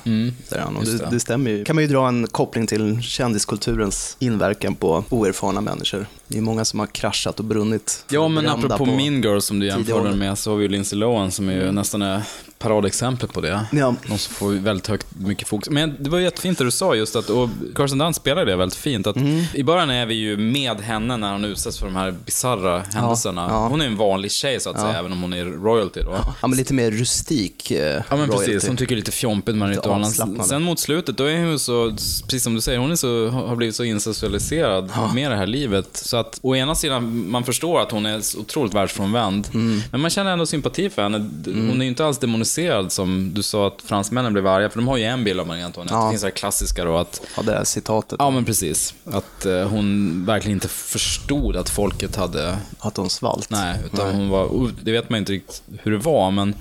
[0.47, 0.75] säger han.
[0.75, 0.91] Och Mm.
[0.93, 1.15] just det, det.
[1.15, 1.63] det stämmer ju.
[1.65, 6.05] kan man ju dra en koppling till kändiskulturens inverkan på oerfarna människor.
[6.27, 8.05] Det är många som har kraschat och brunnit.
[8.09, 10.99] Ja, men apropå på Mean Girl som du jämförde med, så har vi ju Lindsay
[10.99, 12.21] Lohan som är ju nästan är
[12.63, 13.65] paradexempel på det.
[13.71, 13.95] Ja.
[14.07, 15.69] De som får väldigt högt, mycket fokus.
[15.69, 18.77] Men det var jättefint det du sa just att, och Kirsten Dunst spelar det väldigt
[18.77, 19.43] fint, att Mm.
[19.53, 23.47] i början är vi ju med henne när hon utsätts för de här bisarra händelserna.
[23.49, 23.67] ja.
[23.67, 24.99] Hon är en vanlig tjej så att säga, Ja.
[24.99, 26.17] även om hon är royalty då.
[26.41, 28.45] Ja, men lite mer rustik eh, Ja men royalty.
[28.45, 30.11] precis, hon tycker lite fjompigt med ritualen.
[30.43, 31.89] Sen mot slutet, då är hon så,
[32.23, 35.87] precis som du säger, hon är så, har blivit så insocialiserad med det här livet.
[35.97, 39.47] Så att å ena sidan, man förstår att hon är otroligt världsfrånvänd.
[39.53, 39.81] Mm.
[39.91, 41.17] Men man känner ändå sympati för henne.
[41.45, 42.52] Hon är ju inte alls demoniserad
[42.89, 45.65] som du sa att fransmännen blev arga, för de har ju en bild av Marie
[45.65, 45.95] Antoinette.
[45.95, 46.03] Ja.
[46.05, 47.21] Det finns det här klassiska då att...
[47.37, 48.15] Ja, det här citatet.
[48.19, 48.93] Ja men precis.
[49.05, 52.57] Att eh, hon verkligen inte förstod att folket hade...
[52.79, 53.49] Att hon svalt.
[53.49, 54.15] Nej, utan Nej.
[54.15, 54.45] hon var...
[54.45, 56.55] oh, Det vet man inte riktigt hur det var, men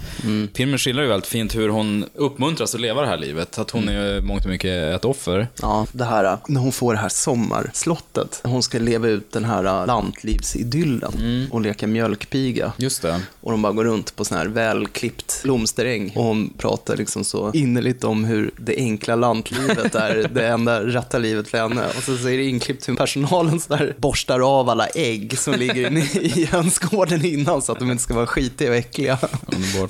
[0.54, 3.58] filmen skildrar ju väldigt fint hur hon uppmuntras att leva det här livet.
[3.58, 5.48] Att hon är mångt och mycket ett offer.
[5.62, 8.40] Ja, det här när hon får det här sommarslottet.
[8.44, 12.72] Hon ska leva ut den här lantlivsidyllen och leka mjölkpiga.
[12.76, 13.20] Just det.
[13.40, 15.40] Och de bara går runt på sån här välklippt
[15.72, 16.12] blomsteräng.
[16.14, 21.18] Och hon pratar liksom så innerligt om hur det enkla lantlivet är det enda rätta
[21.18, 21.86] livet för henne.
[21.96, 25.86] Och så, är det inklippt hur personalen så där borstar av alla ägg som ligger
[25.86, 29.18] inne i hönsgården innan så att de inte ska vara skitiga och äckliga.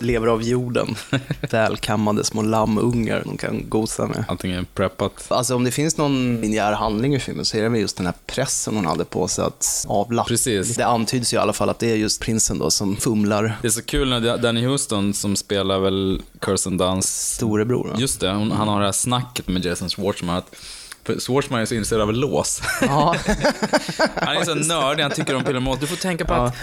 [0.01, 0.95] Lever av jorden.
[1.51, 4.25] Välkammade små lammungar de kan gosa med.
[4.29, 5.27] Allting är preppat.
[5.29, 8.07] Alltså om det finns någon linjär handling i filmen så är det väl just den
[8.07, 10.25] här pressen hon hade på sig att avla.
[10.25, 10.77] Precis.
[10.77, 13.59] Det antyds ju i alla fall att det är just prinsen då som fumlar.
[13.63, 17.35] Det är så kul när Danny Houston, som spelar väl Kirsten Dunst...
[17.35, 17.97] Storebror, va?
[17.99, 20.37] Just det, hon, han har det här snacket med Jason Schwartzman.
[20.37, 20.57] Att,
[21.05, 22.63] för Schwartzman är så intresserad av lås.
[22.81, 23.17] Ja.
[24.15, 25.77] han är så nördig, han tycker om pillermål.
[25.81, 26.57] Du får tänka på att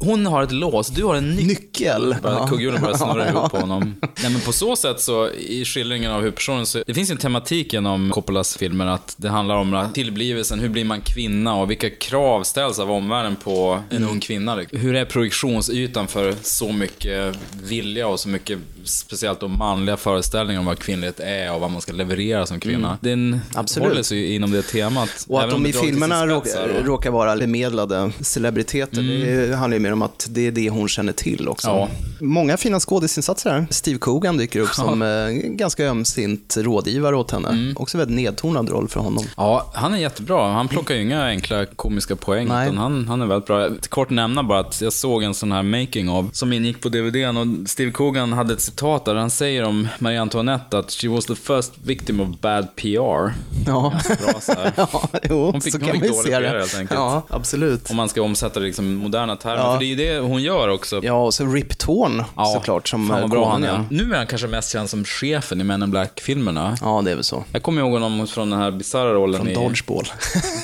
[0.00, 2.16] hon har ett lås, du har en nyckel.
[2.22, 3.94] Bara Kugghjulen börjar snurra Ja, ihop på honom.
[4.22, 7.18] Nej, men på så sätt så, i skildringen av huvudpersonen, så det finns ju en
[7.18, 11.90] tematik genom Coppolas filmer att det handlar om tillblivelsen, hur blir man kvinna och vilka
[11.90, 14.58] krav ställs av omvärlden på en ung kvinna.
[14.70, 20.66] Hur är projektionsytan för så mycket vilja och så mycket, speciellt då manliga föreställningar om
[20.66, 22.98] vad kvinnlighet är och vad man ska leverera som kvinna.
[23.02, 23.30] Mm.
[23.30, 23.88] Den Absolut.
[23.88, 25.26] håller sig inom det temat.
[25.28, 29.76] Och att de i filmerna råk, spets här och- råkar vara bemedlade celebriteter, det handlar
[29.76, 31.68] ju mer om att det är det hon känner till också.
[31.68, 31.88] Ja.
[32.20, 33.66] Många fina skådisinsatser här.
[33.70, 37.48] Steve Coogan dyker upp som eh, ganska ömsint rådgivare åt henne.
[37.48, 37.76] Mm.
[37.76, 39.24] Också väldigt nedtonad roll för honom.
[39.36, 40.52] Ja, han är jättebra.
[40.52, 42.66] Han plockar ju inga enkla komiska poäng, Nej.
[42.66, 43.68] utan han, han är väldigt bra.
[43.88, 47.36] Kort nämna bara att jag såg en sån här making of som ingick på DVDn
[47.36, 51.26] och Steve Coogan hade ett citat där han säger om Marie Antoinette att she was
[51.26, 53.32] the first victim of bad PR.
[53.66, 54.72] Ja, Bra så här.
[54.76, 56.48] ja jo, Hon fick, så hon kan fick man ju se PR det.
[56.48, 57.00] helt enkelt.
[57.00, 57.90] Ja, absolut.
[57.90, 59.56] Om man ska omsätta det liksom moderna termer.
[59.56, 59.78] Ja.
[59.80, 61.00] Det är ju det hon gör också.
[61.02, 63.84] Ja, och så Rip Torn såklart som bra han är.
[63.90, 66.76] Nu är han kanske mest känd som chefen i Men in Black-filmerna.
[66.80, 67.44] Ja, det är väl så.
[67.52, 69.54] Jag kommer ihåg honom från den här bisarra rollen Från i...
[69.54, 70.06] Dodgeball.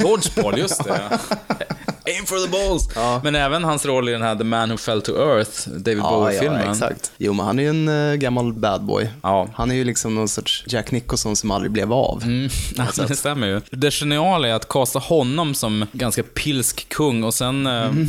[0.01, 1.19] Dodgeball, just det.
[2.07, 2.89] Aim for the balls.
[3.25, 6.11] Men även hans roll i den här The Man Who Fell to Earth, David Ja,
[6.11, 6.61] Bowie-filmen.
[6.65, 7.13] ja, exakt.
[7.19, 9.09] Jo, men han är ju en uh, gammal bad boy.
[9.23, 9.49] Ja.
[9.55, 12.23] Han är ju liksom någon sorts Jack Nicholson som aldrig blev av.
[12.23, 12.49] Mm.
[12.77, 13.61] Ja, det stämmer ju.
[13.71, 18.09] Det geniala är att kasta honom som ganska pilsk kung och sen mm.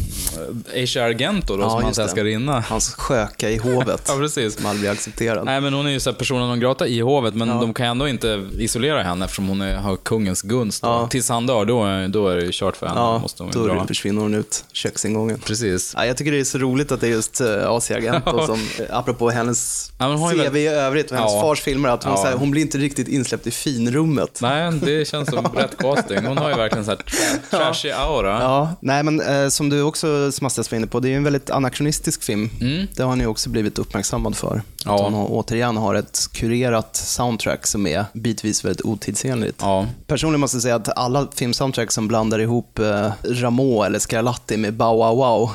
[0.73, 2.59] Aisha Argento då, Ja, som hans älskarinna.
[2.59, 4.03] Hans sköka i hovet.
[4.07, 4.55] Ja, precis.
[4.55, 5.45] Som aldrig blir accepterad.
[5.45, 7.85] Nej, men hon är ju så här personen non grata i hovet, men de kan
[7.85, 10.83] ändå inte isolera henne eftersom hon är, har kungens gunst.
[10.83, 11.07] Ja.
[11.07, 12.99] Tills han dör, då, då är det ju kört för henne.
[12.99, 13.86] Ja, måste hon då dra.
[13.87, 15.39] Försvinner hon ut köksingången.
[15.39, 15.93] Precis.
[15.95, 18.55] Ja, jag tycker det är så roligt att det är just uh, Asia Argento som,
[18.55, 21.41] uh, apropå hennes Ja, CV väl- i övrigt och hennes Ja.
[21.41, 22.17] fars filmer, att hon, Ja.
[22.21, 24.39] så här, hon blir inte riktigt insläppt i finrummet.
[24.41, 26.25] Nej, det känns som rätt casting.
[26.25, 28.39] Hon har ju verkligen så här tra- trashig aura.
[28.41, 31.15] Ja, nej men eh, som du också som hastigast var inne på, det är ju
[31.17, 32.49] en väldigt anakronistisk film.
[32.61, 32.87] Mm.
[32.95, 34.61] Det har han ju också blivit uppmärksammad för.
[34.85, 34.95] Ja.
[34.95, 39.57] Att hon har, återigen har ett kurerat soundtrack som är bitvis väldigt otidsenligt.
[39.61, 39.85] Ja.
[40.07, 44.73] Personligen måste jag säga att alla filmsoundtrack som blandar ihop eh, Rameau eller Scarlatti med
[44.73, 45.49] Bow Wow Wow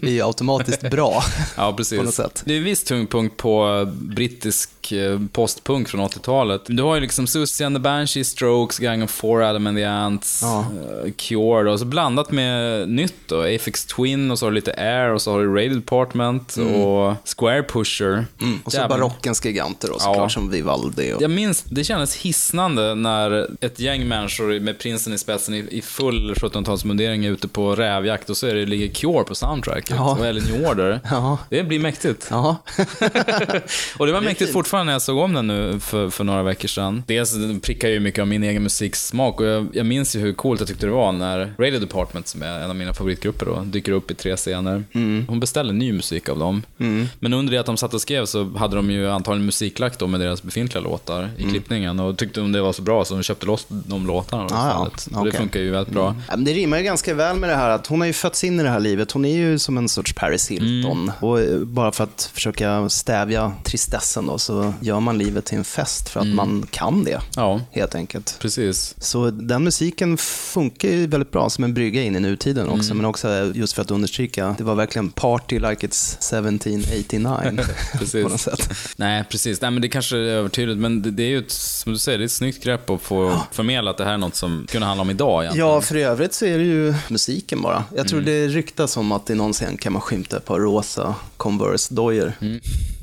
[0.02, 1.22] är ju automatiskt bra.
[1.56, 2.14] Ja, På något precis.
[2.14, 2.42] sätt.
[2.46, 6.62] Det är viss tyngdpunkt på brittisk eh, postpunk från 80-talet.
[6.66, 9.84] Du har ju liksom Susie and the Banshee, Strokes, Gang of Four, Adam and the
[9.84, 10.60] Ants, Ja.
[11.04, 11.78] eh, Cure då.
[11.78, 13.40] Så blandat med nytt då.
[13.40, 17.14] Aphex Twin och så har du lite Air och så har du Radio Department och
[17.38, 18.26] Square Pusher.
[18.40, 18.58] Mm.
[18.64, 18.98] Och så Jävlar.
[18.98, 20.28] barockens giganter då såklart, Ja.
[20.28, 21.12] som Vivaldi.
[21.12, 21.22] Och...
[21.22, 25.82] Jag minns, det kändes hisnande när ett gäng människor med prinsen i spetsen i, i
[25.82, 29.90] full 1700-talsmundering är ute på rävjakt och så är det, ligger Cure på soundtracket.
[29.96, 30.24] Ja.
[30.24, 31.00] Eller New Order.
[31.10, 31.38] Ja.
[31.50, 32.26] Det blir mäktigt.
[32.30, 32.56] Ja.
[33.98, 34.52] Och det var Det mäktigt fint.
[34.52, 37.02] fortfarande när jag såg om den nu för, för några veckor sedan.
[37.06, 40.60] Dels prickar ju mycket av min egen musiksmak och jag, jag minns ju hur coolt
[40.60, 43.92] jag tyckte det var när Radio Department, som är en av mina favoritgrupper då, dyker
[43.92, 44.84] upp i tre scener.
[45.28, 46.62] Hon beställde ny musik av dem.
[46.78, 47.08] Mm.
[47.18, 50.06] Men under det att de satt och skrev så hade de ju antagligen musiklagt då
[50.06, 51.52] med deras befintliga låtar i Mm.
[51.52, 54.48] klippningen och tyckte om det var så bra så de köpte loss de låtarna Ah,
[54.70, 54.90] ja.
[54.96, 55.18] istället.
[55.18, 56.16] Och det funkar ju väldigt bra.
[56.28, 58.44] Ja, men det rimmar ju ganska väl med det här att hon har ju fötts
[58.44, 59.12] in i det här livet.
[59.12, 60.92] Hon är ju som en sorts Paris Hilton.
[61.02, 61.12] Mm.
[61.20, 65.64] Och eh, bara för att försöka stävja tristessen då, så gör man livet till en
[65.64, 67.22] fest för att man kan det, Mm.
[67.36, 68.36] Ja, helt enkelt.
[68.40, 68.94] precis.
[68.98, 72.96] Så den musiken funkar ju väldigt bra som en brygga in i nutiden också, Mm.
[72.96, 77.64] men också just för att understryka, det var verkligen party like it's 1789
[77.98, 78.22] Precis.
[78.24, 78.70] på något sätt.
[78.96, 79.60] Nej, precis.
[79.60, 82.18] Nej, men det kanske är övertydligt, men det, det är ju ett, som du säger,
[82.18, 84.86] det är ett snyggt grepp att få förmedla att det här är något som kunde
[84.86, 85.68] handla om idag egentligen.
[85.68, 87.84] Ja, för övrigt så är det ju musiken bara.
[87.90, 88.06] Jag Mm.
[88.08, 92.32] tror det ryktas om att i någon scen kan man skymta ett par rosa Converse-dojor.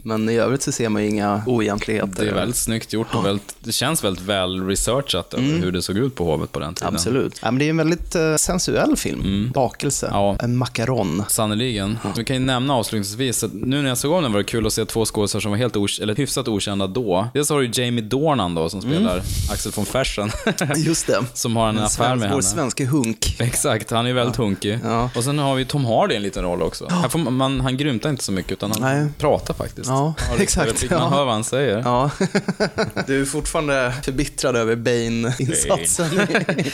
[0.03, 2.07] Men i övrigt så ser man ju inga oegentligheter.
[2.07, 2.26] Mm.
[2.26, 5.82] Det är väldigt snyggt gjort och väldigt, det känns väldigt väl researchat över hur det
[5.82, 6.88] såg ut på hovet på den tiden.
[6.88, 6.95] Mm.
[6.95, 7.39] Absolut.
[7.41, 9.51] Ja, men det är en väldigt eh, sensuell film.
[9.53, 10.07] Bakelse.
[10.07, 10.20] Mm.
[10.20, 10.38] Ja.
[10.41, 11.24] En macaron.
[11.30, 11.97] Sannerligen.
[12.18, 14.68] Vi kan ju nämna avslutningsvis att nu när jag såg om den var det kul
[14.68, 17.28] att se två skådespelare som var helt ok- eller hyfsat okända då.
[17.34, 20.32] Dels har du Jamie Dornan då som spelar Axel von Fersen.
[20.76, 21.20] Just det.
[21.34, 22.41] som har en En affär svensk- med Vår henne.
[22.43, 23.36] svenske hunk.
[23.39, 24.80] Exakt, han är ju väldigt hunkig.
[24.84, 25.10] Ja.
[25.16, 26.88] Och sen har vi Tom Hardy i en liten roll också.
[26.89, 29.08] Här får man, han grymtar inte så mycket utan han Nej.
[29.20, 29.89] pratar faktiskt.
[29.89, 31.10] Ja, Han exakt, Man ja.
[31.10, 31.78] hör vad han säger.
[31.86, 32.10] Ja.
[33.08, 36.28] Du är fortfarande förbittrad över Bane-insatsen.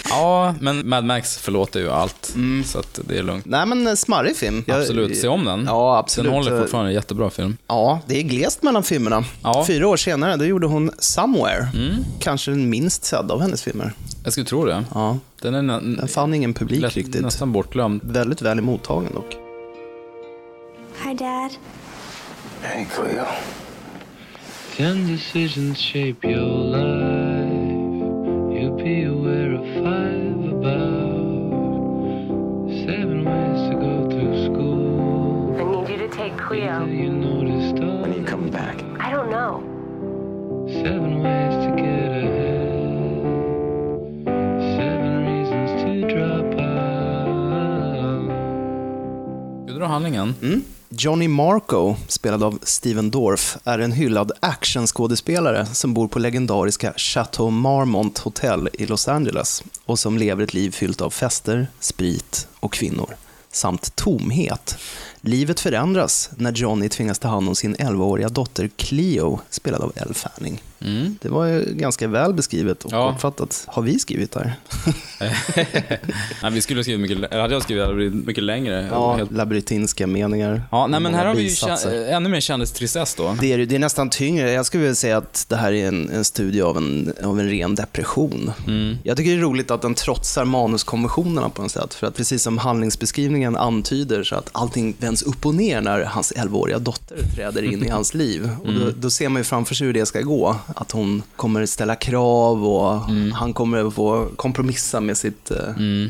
[0.09, 2.33] Ja, men Mad Max förlåter ju allt.
[2.65, 3.45] Så att det är lugnt.
[3.45, 4.63] Nej, men en smarrig film.
[4.67, 5.65] Jag- Absolut, se om den.
[5.65, 6.31] Ja, absolut.
[6.31, 7.57] Den håller fortfarande en jättebra film.
[7.67, 9.23] Ja, det är glest mellan filmerna.
[9.43, 9.63] Ja.
[9.67, 11.67] Fyra år senare, då gjorde hon Somewhere.
[11.73, 11.93] Mm.
[12.19, 13.93] Kanske den minst sedda av hennes filmer.
[14.23, 14.83] Jag skulle tro det.
[14.93, 15.17] Ja.
[15.43, 17.21] Den är Den fann ingen publik lätt- riktigt.
[17.21, 18.01] nästan bortglömd.
[18.03, 19.37] Väldigt väl mottagen dock.
[21.05, 21.51] Hi, Dad.
[22.61, 23.25] Hey, Cleo.
[24.77, 27.73] Ten decisions shape your life.
[28.53, 31.21] You'll be aware of five about
[32.85, 35.55] seven ways to go through school.
[35.59, 36.87] I need you to take Cleo.
[36.87, 38.75] You noticed all When you coming back?
[38.99, 39.61] I don't know.
[40.83, 41.82] seven ways to
[49.83, 50.35] Vill handlingen?
[50.41, 50.63] Mm.
[50.89, 57.49] Johnny Marco, spelad av Steven Dorff, är en hyllad actionskådespelare som bor på legendariska Chateau
[57.49, 62.73] Marmont Hotel i Los Angeles och som lever ett liv fyllt av fester, sprit och
[62.73, 63.15] kvinnor.
[63.51, 64.77] Samt tomhet.
[65.25, 70.13] Livet förändras när Johnny tvingas ta hand om sin 11-åriga dotter Cleo, spelad av Elle
[70.13, 70.61] Fanning.
[70.81, 71.17] Mm.
[71.21, 73.11] Det var ju ganska väl beskrivet och Ja.
[73.11, 73.63] kortfattat.
[73.67, 74.53] Har vi skrivit där?
[76.43, 78.87] nej, vi skulle ha skrivit mycket, eller hade jag skrivit det mycket längre.
[78.91, 80.61] Ja, Helt- labyrintinska meningar.
[80.71, 83.37] ja nej, men här har vi ju kä- ännu mer kändistristess då.
[83.41, 84.51] Det är, det är nästan tyngre.
[84.51, 87.49] Jag skulle vilja säga att det här är en, en studie av en, av en
[87.49, 88.51] ren depression.
[88.67, 88.97] Mm.
[89.03, 91.93] Jag tycker det är roligt att den trotsar manuskonventionerna på något sätt.
[91.93, 96.33] För att precis som handlingsbeskrivningen antyder så att allting vänds upp och ner när hans
[96.33, 98.49] 11-åriga dotter träder in i hans liv.
[98.63, 100.55] Och då, då ser man ju framför sig hur det ska gå.
[100.75, 102.99] Att hon kommer ställa krav och
[103.33, 105.57] han kommer få kompromissa med sitt, eh,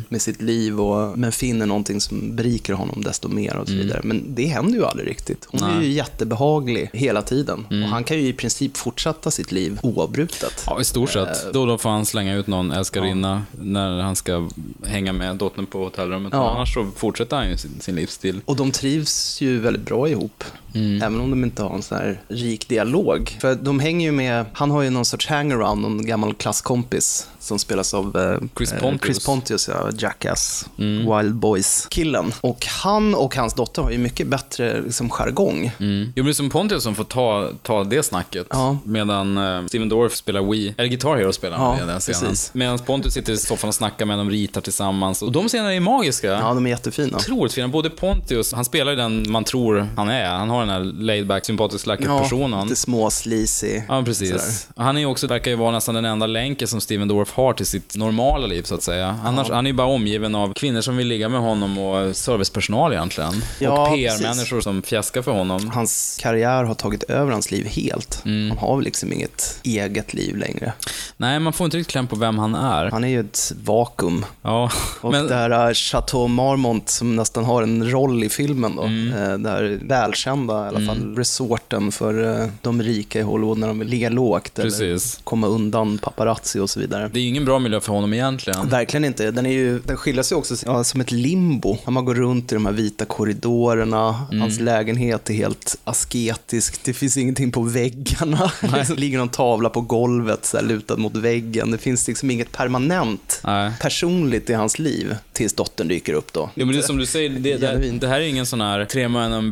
[0.10, 4.02] med sitt liv och, men finner någonting som beriker honom desto mer och så vidare.
[4.04, 5.48] Men det händer ju aldrig riktigt.
[5.50, 5.86] Hon är Nej.
[5.86, 10.64] ju jättebehaglig hela tiden och han kan ju i princip fortsätta sitt liv oavbrutet.
[10.66, 11.54] Ja, i stort sett.
[11.54, 14.50] Då och då får han slänga ut någon älskarinna när han ska
[14.86, 16.34] hänga med dottern på hotellrummet.
[16.34, 16.40] Ja.
[16.40, 18.42] Men annars så fortsätter han ju sin, sin livsstil.
[18.46, 20.44] Och de trivs ju väldigt bra ihop.
[20.76, 23.38] Även om de inte har en sån här rik dialog.
[23.42, 27.60] För de hänger ju med, han har ju någon sorts hangaround, någon gammal klasskompis som
[27.60, 29.02] spelas av eh, Chris eh, Pontius.
[29.06, 32.34] Chris Pontius, ja, Jackass, Wild Boys-killen.
[32.42, 35.72] Och han och hans dotter har ju mycket bättre liksom, jargong.
[35.80, 36.04] Mm.
[36.06, 38.48] Jo, men det är som Pontius som får ta, ta det snacket.
[38.50, 38.78] Ja.
[38.86, 42.22] Medan eh, Steven Dorff spelar Wii, eller Guitar Hero spelar han Ja, i den scenen.
[42.22, 42.54] precis.
[42.54, 45.22] Medan Pontius sitter i soffan och snackar med dem, ritar tillsammans.
[45.22, 46.28] Och de scenerna är magiska.
[46.28, 47.18] Ja, de är jättefina.
[47.18, 47.68] Otroligt fina.
[47.68, 50.30] Både Pontius, han spelar ju den man tror han är.
[50.30, 52.64] Han har den här laid back, sympatisk läcker Ja, personen.
[52.68, 53.82] lite små sleazy.
[53.88, 54.68] Ja, precis.
[54.76, 57.66] Han är också, verkar ju vara nästan den enda länken som Steven Dorff har till
[57.66, 59.20] sitt normala liv, så att säga.
[59.26, 62.94] Annars, Han är ju bara omgiven av kvinnor som vill ligga med honom och servicepersonal
[62.94, 63.34] egentligen.
[63.60, 65.70] Ja, och PR-människor som fjäskar för honom.
[65.70, 68.22] Hans karriär har tagit över hans liv helt.
[68.26, 68.50] Mm.
[68.50, 70.74] Han har liksom inget eget liv längre.
[71.18, 72.92] Nej, man får inte riktigt kläm på vem han är.
[72.92, 74.26] Han är ju ett vakuum.
[74.42, 74.70] Ja,
[75.02, 75.28] Och men...
[75.28, 78.84] det här uh, Chateau Marmont som nästan har en roll i filmen då.
[78.84, 79.14] Mm.
[79.14, 83.68] Eh, Det här välkända, i alla fall, resorten för eh, de rika i Hollywood när
[83.68, 85.20] de vill ligga lågt eller Precis.
[85.24, 87.10] komma undan paparazzi och så vidare.
[87.14, 88.70] Det är ju ingen bra miljö för honom egentligen.
[88.70, 89.32] Verkligen inte.
[89.32, 91.78] Den, är ju, den skiljer sig också ja, som ett limbo.
[91.88, 94.42] Man går runt i de här vita korridorerna, Mm.
[94.42, 98.52] hans lägenhet är helt asketisk, det finns ingenting på väggarna.
[98.88, 101.72] Det ligger någon tavla på golvet så här, lutad mot väggen.
[101.72, 103.72] Det finns liksom inget permanent Nej.
[103.82, 106.50] personligt i hans liv tills dottern dyker upp då.
[106.56, 108.86] Jo, men det är som du säger, det, det, det här är ingen sån här
[108.86, 109.50] tre män och en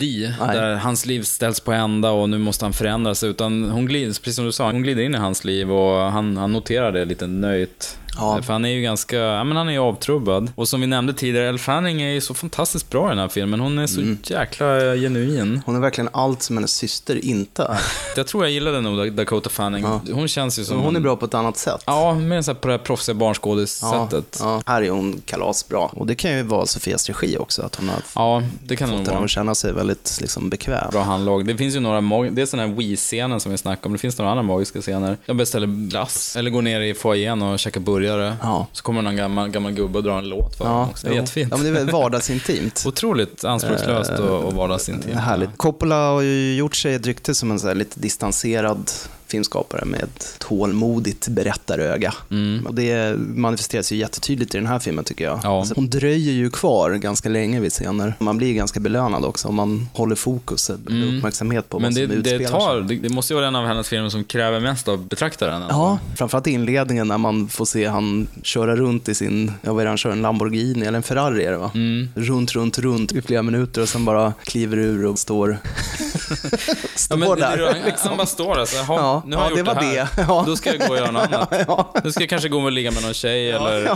[0.00, 0.56] baby-komedi, Nej.
[0.56, 4.06] där hans liv ställs på ända och nu måste han förändra sig, utan hon glider,
[4.06, 7.04] precis som du sa, hon glider in i hans liv och han, han noterar det
[7.04, 7.98] lite nöjt.
[8.20, 8.42] Ja.
[8.42, 10.52] För han är ju ganska, ja men han är ju avtrubbad.
[10.54, 13.28] Och som vi nämnde tidigare, Elle Fanning är ju så fantastiskt bra i den här
[13.28, 13.60] filmen.
[13.60, 14.18] Hon är så Mm.
[14.22, 14.66] jäkla
[14.96, 15.62] genuin.
[15.66, 17.80] Hon är verkligen allt som hennes syster inte är.
[18.16, 19.84] Jag tror jag gillade nog Dakota Fanning.
[20.12, 20.80] Hon känns ju som...
[20.80, 21.82] Hon är bra på ett annat sätt.
[21.86, 24.36] Ja, mer så här på det här proffsiga barnskådissättet.
[24.40, 25.78] Ja, här är hon kalasbra.
[25.80, 29.06] Och det kan ju vara Sofias regi också, att hon har Ja, det kan fått
[29.08, 30.90] henne att känna sig väldigt liksom, bekväm.
[30.90, 31.46] Bra handlag.
[31.46, 33.92] Det finns ju några, mag- det är sådana här Wii-scenen som vi snackade om.
[33.92, 35.16] Det finns några andra magiska scener.
[35.26, 38.09] De beställer glass, eller går ner i foajén och käkar burgare.
[38.18, 38.66] Ja.
[38.72, 41.06] Så kommer någon gammal, gammal gubbe och drar en låt för honom också.
[41.06, 41.20] Det är jo.
[41.20, 41.48] jättefint.
[41.50, 42.84] Ja, men det är vardagsintimt.
[42.86, 45.16] Otroligt anspråkslöst och, och vardagsintimt.
[45.16, 45.50] Härligt.
[45.56, 48.90] Coppola har ju gjort sig ett rykte som en så lite distanserad
[49.30, 52.14] filmskapare med ett tålmodigt berättaröga.
[52.30, 52.66] Mm.
[52.66, 55.40] Och det manifesteras ju jättetydligt i den här filmen tycker jag.
[55.42, 55.58] Ja.
[55.58, 58.14] Alltså, hon dröjer ju kvar ganska länge vid scener.
[58.18, 61.16] Man blir ganska belönad också om man håller fokus, mm.
[61.16, 62.52] uppmärksamhet på Men vad det, som utspelar det, sig.
[62.60, 65.62] tar, det, det måste ju vara en av hennes filmer som kräver mest av betraktaren.
[65.68, 69.80] Ja, framförallt i inledningen när man får se han köra runt i sin, ja vad
[69.80, 71.70] är det han kör, en Lamborghini eller en Ferrari är det va?
[71.74, 72.08] Mm.
[72.14, 75.58] Runt, runt, runt i flera minuter och sen bara kliver ur och står,
[76.94, 77.56] står Ja, men det- där.
[77.56, 78.08] det- han, liksom.
[78.08, 80.08] han bara står där så "Jaha, Ja, nu har jag ja, gjort det var här.
[80.16, 80.22] det.
[80.28, 80.44] Ja.
[80.46, 82.04] Då ska jag gå och göra något annat.
[82.04, 83.90] Nu ska jag kanske gå och ligga med någon tjej eller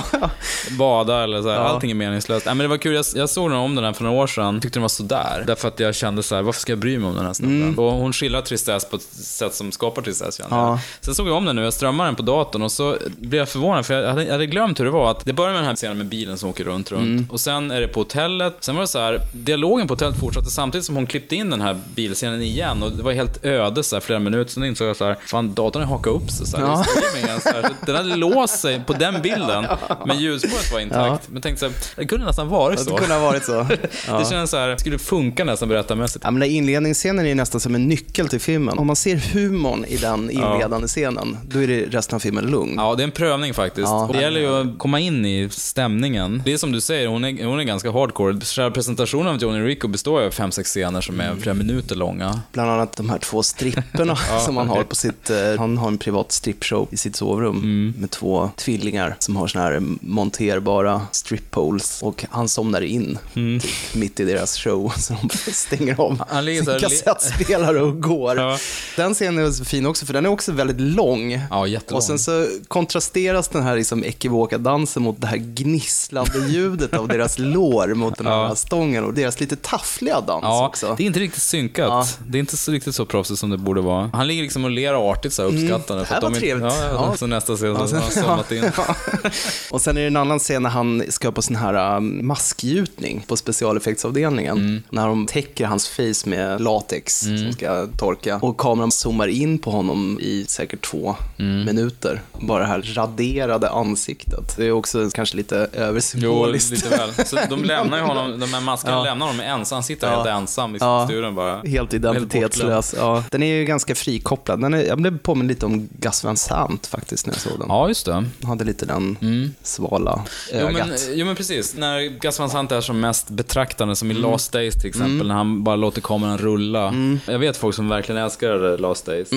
[0.78, 1.56] bada eller så här.
[1.58, 2.46] Allting är meningslöst.
[2.46, 4.26] Nej, men det var kul, jag, jag såg den om den här för några år
[4.26, 4.60] sedan.
[4.60, 5.44] Tyckte den var sådär.
[5.46, 7.62] Därför att jag kände så här, varför ska jag bry mig om den här snubben?
[7.62, 7.78] Mm.
[7.78, 10.68] Och hon skildrar tristess på ett sätt som skapar tristess Ja.
[10.68, 10.78] jag.
[11.00, 13.48] Sen såg jag om den nu, jag strömmade den på datorn och så blev jag
[13.48, 15.10] förvånad för jag hade, jag hade glömt hur det var.
[15.10, 17.02] Att det börjar med den här scenen med bilen som åker runt, runt.
[17.02, 17.26] Mm.
[17.30, 18.56] Och sen är det på hotellet.
[18.60, 21.60] Sen var det så här, dialogen på hotellet fortsatte samtidigt som hon klippte in den
[21.60, 22.82] här bilscenen igen.
[22.82, 24.50] Och det var helt öde så här, flera minuter.
[24.52, 26.84] Sen insåg jag så här, fan datorn har hakat upp sig så här, Ja.
[26.84, 27.70] streamingen, så här.
[27.86, 29.66] Den hade låst sig på den bilden.
[30.06, 31.28] Men ljusspåret var intakt.
[31.28, 32.90] Men tänkte så här, det kunde nästan varit Ja, så.
[32.90, 33.52] det kunde ha varit så.
[34.08, 34.18] Ja.
[34.18, 36.24] Det känns så här, skulle funka nästan berättarmässigt.
[36.24, 38.78] Ja, men inledningsscenen är nästan som en nyckel till filmen.
[38.78, 42.74] Om man ser humorn i den inledande scenen, då är det resten av filmen lugn.
[42.76, 43.86] Ja, det är en prövning faktiskt.
[43.88, 44.10] Ja.
[44.12, 46.42] Det gäller ju att komma in i stämningen.
[46.44, 48.40] Det är som du säger, hon är, hon är ganska hardcore.
[48.40, 51.96] Själva presentationen av Johnny Rico består ju av fem, sex scener som är flera minuter
[51.96, 52.40] långa.
[52.52, 55.98] Bland annat de här två stripperna som han har på sitt, eh, han har en
[55.98, 57.94] privat strippshow i sitt sovrum Mm.
[58.00, 63.60] med två tvillingar som har såna här monterbara strip poles och han somnar in Mm.
[63.60, 65.14] typ, mitt i deras show så
[65.46, 68.36] de stänger av Han sin kassettspelare och går.
[68.38, 68.58] Ja.
[68.96, 71.40] Den scenen är så fin också för den är också väldigt lång.
[71.50, 71.96] Ja, jättelång.
[71.96, 77.08] Och sen så kontrasteras den här liksom ekivoka dansen mot det här gnisslande ljudet av
[77.08, 78.54] deras lår mot den här Ja.
[78.54, 80.94] stången och deras lite taffliga dans Ja, också.
[80.96, 81.86] det är inte riktigt synkat.
[81.88, 84.10] Ja, det är inte så riktigt så proffsigt som det borde vara.
[84.12, 85.92] Han ligger liksom och ler artigt så här uppskattande.
[85.92, 86.72] Mm, det här de var inte- trevligt.
[86.72, 87.16] Ja, ja, Ja.
[87.16, 88.64] Så nästa scen, sen- har somnat in.
[89.70, 93.24] Och sen är det en annan scen när han ska på sån här um, maskgjutning
[93.28, 94.82] på specialeffektsavdelningen.
[94.90, 98.38] När de täcker hans face med latex som ska torka.
[98.42, 102.22] Och kameran zoomar in på honom i säkert två minuter.
[102.40, 104.56] Bara det här raderade ansiktet.
[104.56, 106.70] Det är också kanske lite Jo, översymboliskt.
[106.70, 107.26] lite väl.
[107.26, 109.04] Så de lämnar ju honom, de här maskarna Ja.
[109.04, 109.76] lämnar honom ensam.
[109.76, 110.16] Han sitter Ja.
[110.16, 111.06] helt ensam i Ja.
[111.06, 111.62] studion bara.
[111.62, 112.94] Helt identitetslös.
[112.98, 113.24] Ja.
[113.30, 114.60] Den är ju ganska frikopplad.
[114.60, 117.66] Den är, jag blev påminn lite om Gus Van Sant faktiskt när jag såg den.
[117.68, 118.12] Ja, just det.
[118.12, 119.16] Han hade lite den
[119.62, 120.88] svala Jo ögat.
[120.88, 124.22] men, jo men precis, när Gus Van Sant är som mest betraktande, som i Mm.
[124.30, 125.26] Lost Days till exempel, Mm.
[125.28, 126.94] när han bara låter kameran rulla.
[127.26, 129.28] Jag vet folk som verkligen älskar Lost Days.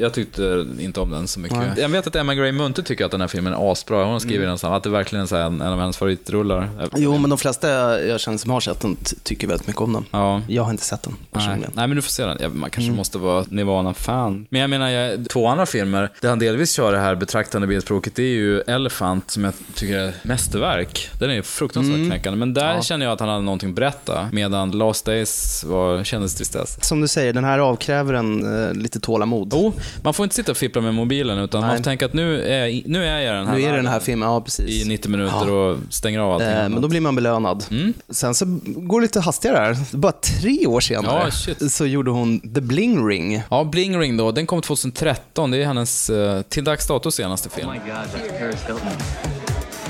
[0.00, 1.56] Jag tyckte inte om den så mycket.
[1.56, 1.68] Mm.
[1.68, 1.80] Nej.
[1.82, 4.02] Jag vet att Emma Gray Munter tycker att den här filmen är asbra.
[4.04, 4.48] Hon har skrivit Mm.
[4.48, 6.68] den så att det verkligen är en, en av hennes favoritrullar.
[6.96, 9.92] Jo, men de flesta jag känner som har sett den ty- tycker väldigt mycket om
[9.92, 10.04] den.
[10.10, 10.42] Ja.
[10.48, 11.26] Jag har inte sett den Nej.
[11.32, 11.72] personligen.
[11.74, 12.38] Nej, men du får se den.
[12.40, 12.96] Ja, man kanske Mm.
[12.96, 14.46] måste vara Nirvana-fan.
[14.50, 18.14] Men jag menar, jag, två andra filmer där han delvis kör det här betraktande bildspråket,
[18.16, 21.08] det är ju Elephant, som jag tycker är mästerverk.
[21.18, 22.10] Den är ju fruktansvärt Mm.
[22.10, 22.82] knäckande, men där Ja.
[22.82, 26.78] känner jag att han hade någonting att berätta, medan Lost Days var, kändes tristess.
[26.84, 29.48] Som du säger, den här avkräver en eh, lite tålamod.
[29.52, 29.72] Jo,
[30.02, 31.76] man får inte sitta och fippla med mobilen, utan man Nej.
[31.76, 34.28] får tänka att nu är, nu är jag den här Nu är den här filmen,
[34.28, 34.84] ja precis.
[34.84, 36.48] i 90 minuter och stänger av allting.
[36.48, 37.64] Eh, men då blir man belönad.
[37.70, 37.92] Mm.
[38.08, 39.76] Sen så går det lite hastigare här.
[39.96, 41.30] Bara tre år senare
[41.60, 43.42] Ja, så gjorde hon The Bling Ring.
[43.50, 45.50] Ja, Bling Ring då, den kom 2013.
[45.50, 47.68] Det är hennes, eh, till dags dato, senaste film.
[47.68, 48.92] Oh my god, that's Paris Hilton.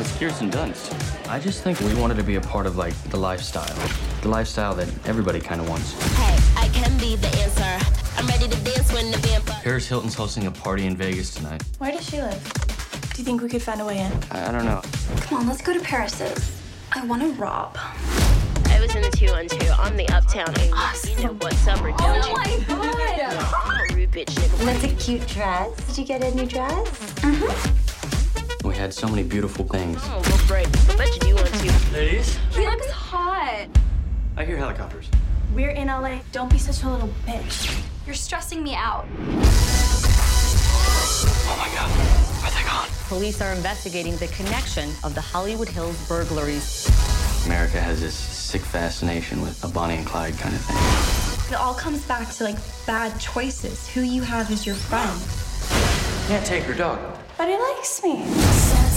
[0.00, 0.94] It's Kirsten Dunst.
[1.28, 3.74] I just think we wanted to be a part of like the lifestyle.
[4.22, 5.92] The lifestyle that everybody kind of wants.
[6.16, 7.86] Hey, I can be the answer.
[8.18, 9.60] I'm ready to dance when the vampire.
[9.62, 11.62] Paris Hilton's hosting a party in Vegas tonight.
[11.78, 12.42] Where does she live?
[13.14, 14.12] Do you think we could find a way in?
[14.30, 14.80] I, I don't know.
[15.28, 16.50] Come on, let's go to Paris's.
[16.92, 17.78] I want to rob.
[18.74, 20.78] I was in the two on two on the uptown angle.
[21.08, 22.64] You know what's up, or don't you?
[22.68, 23.88] Oh my god!
[24.14, 24.64] I'm a rude bitch nigga.
[24.64, 25.86] That's a cute dress.
[25.86, 26.88] Did you get a new dress?
[27.20, 28.68] Mm-hmm.
[28.68, 30.02] We had so many beautiful things.
[30.04, 30.66] I'm gonna go break.
[30.88, 31.92] I bet you do want to.
[31.92, 33.66] Ladies, He looks hot.
[34.36, 35.08] I hear helicopters.
[35.54, 36.18] We're in LA.
[36.32, 37.82] Don't be such a little bitch.
[38.06, 39.06] You're stressing me out.
[41.44, 41.90] Oh my god,
[42.44, 42.88] are they gone?
[43.08, 46.88] Police are investigating the connection of the Hollywood Hills burglaries.
[47.46, 51.21] America has this sick fascination with a Bonnie and Clyde kind of thing.
[51.52, 53.86] It all comes back to like bad choices.
[53.88, 55.20] Who you have as your friend.
[56.26, 56.98] Can't take her dog.
[57.36, 58.91] But he likes me.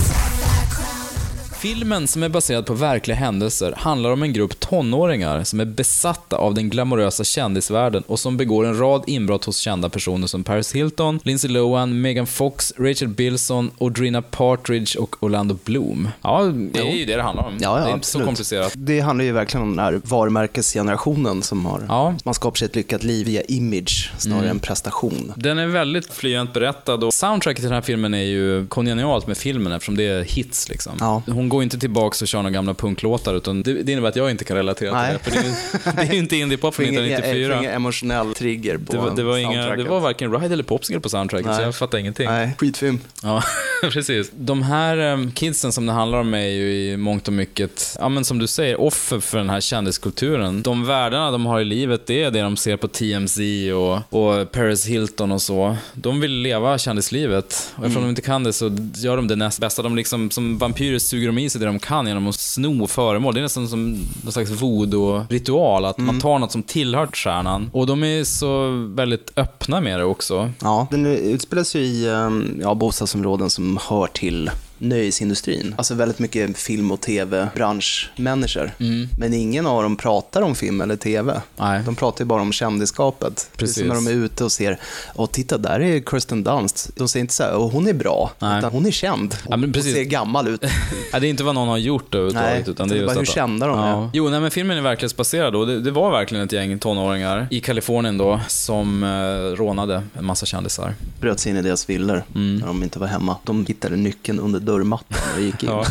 [1.60, 6.36] Filmen, som är baserad på verkliga händelser, handlar om en grupp tonåringar som är besatta
[6.38, 10.76] av den glamorösa kändisvärlden och som begår en rad inbrott hos kända personer som Paris
[10.76, 16.08] Hilton, Lindsay Lohan, Megan Fox, Rachel Bilson, Audrina Partridge och Orlando Bloom.
[16.22, 16.42] Ja,
[16.74, 17.58] det är ju det det handlar om.
[17.62, 18.26] Ja, ja, det är inte så absolut.
[18.28, 18.74] komplicerat.
[18.76, 22.16] Det handlar ju verkligen om den här varumärkesgenerationen som har, Ja.
[22.24, 24.52] man skapar sig ett lyckat liv via image snarare Mm.
[24.52, 25.34] än prestation.
[25.36, 29.38] Den är väldigt flyent berättad och soundtracket till den här filmen är ju kongenialt med
[29.38, 30.94] filmen eftersom det är hits liksom.
[31.00, 31.22] Ja.
[31.28, 34.32] Hon går inte tillbaka och kör några gamla punklåtar utan det, det innebär att jag
[34.32, 35.18] inte kan relatera Nej.
[35.20, 35.40] till det.
[35.40, 37.58] För det, är- det är inte indiepop från Ingen, 1994.
[37.60, 41.00] ingen emotionell trigger på Det var, det, var inga, det var varken Ride eller Popsicle
[41.00, 41.62] på soundtracket, så Nej.
[41.64, 42.26] jag fattar ingenting.
[42.28, 43.00] Nej, skitfilm.
[43.24, 43.44] Ja,
[43.92, 44.32] precis.
[44.38, 48.10] De här um, kidsen som det handlar om är ju i mångt och mycket, ja
[48.10, 50.62] men som du säger, offer för den här kändiskulturen.
[50.62, 53.40] De värdena de har i livet, det är det de ser på TMZ
[53.76, 55.76] och, och Paris Hilton och så.
[55.94, 57.74] De vill leva kändislivet.
[57.76, 58.04] Och eftersom Mm.
[58.04, 59.82] de inte kan det så gör de det näst bästa.
[59.82, 63.34] De liksom, som vampyrer suger de i sig det de kan genom att sno föremål.
[63.34, 63.92] Det är nästan som
[64.24, 66.22] någon slags voodoo-ritual, att man Mm.
[66.22, 67.70] tar något som tillhör stjärnan.
[67.74, 70.52] Och de är så väldigt öppna med det också.
[70.62, 75.76] Ja, den utspelar sig i um, ja, bostadsområden som hör till nöjesindustrin.
[75.78, 78.72] Alltså väldigt mycket film och tv-branschmänniskor.
[78.80, 79.10] Mm.
[79.18, 81.42] Men ingen av dem pratar om film eller tv.
[81.58, 81.82] Nej.
[81.86, 83.50] De pratar ju bara om kändisskapet.
[83.58, 83.78] Precis.
[83.78, 84.80] Som när de är ute och ser,
[85.16, 86.90] åh titta där är Kirsten Dunst.
[86.96, 88.60] De säger inte så här, åh hon är bra, Nej.
[88.60, 89.36] utan hon är känd.
[89.50, 89.94] Ja, men och precis.
[89.94, 90.64] ser gammal ut.
[91.12, 92.68] Ja, det är inte vad någon har gjort överhuvudtaget.
[92.68, 94.10] Utan det är bara hur kända de är.
[94.14, 97.60] Jo, nej, men filmen är verklighetsbaserad och det, det var verkligen ett gäng tonåringar i
[97.60, 100.94] Kalifornien då som eh, rånade en massa kändisar.
[101.22, 103.36] Bröt sig in i deras villor när de inte var hemma.
[103.44, 105.70] De hittade nyckeln under dörrmattan och gick in.
[105.70, 105.86] Ja.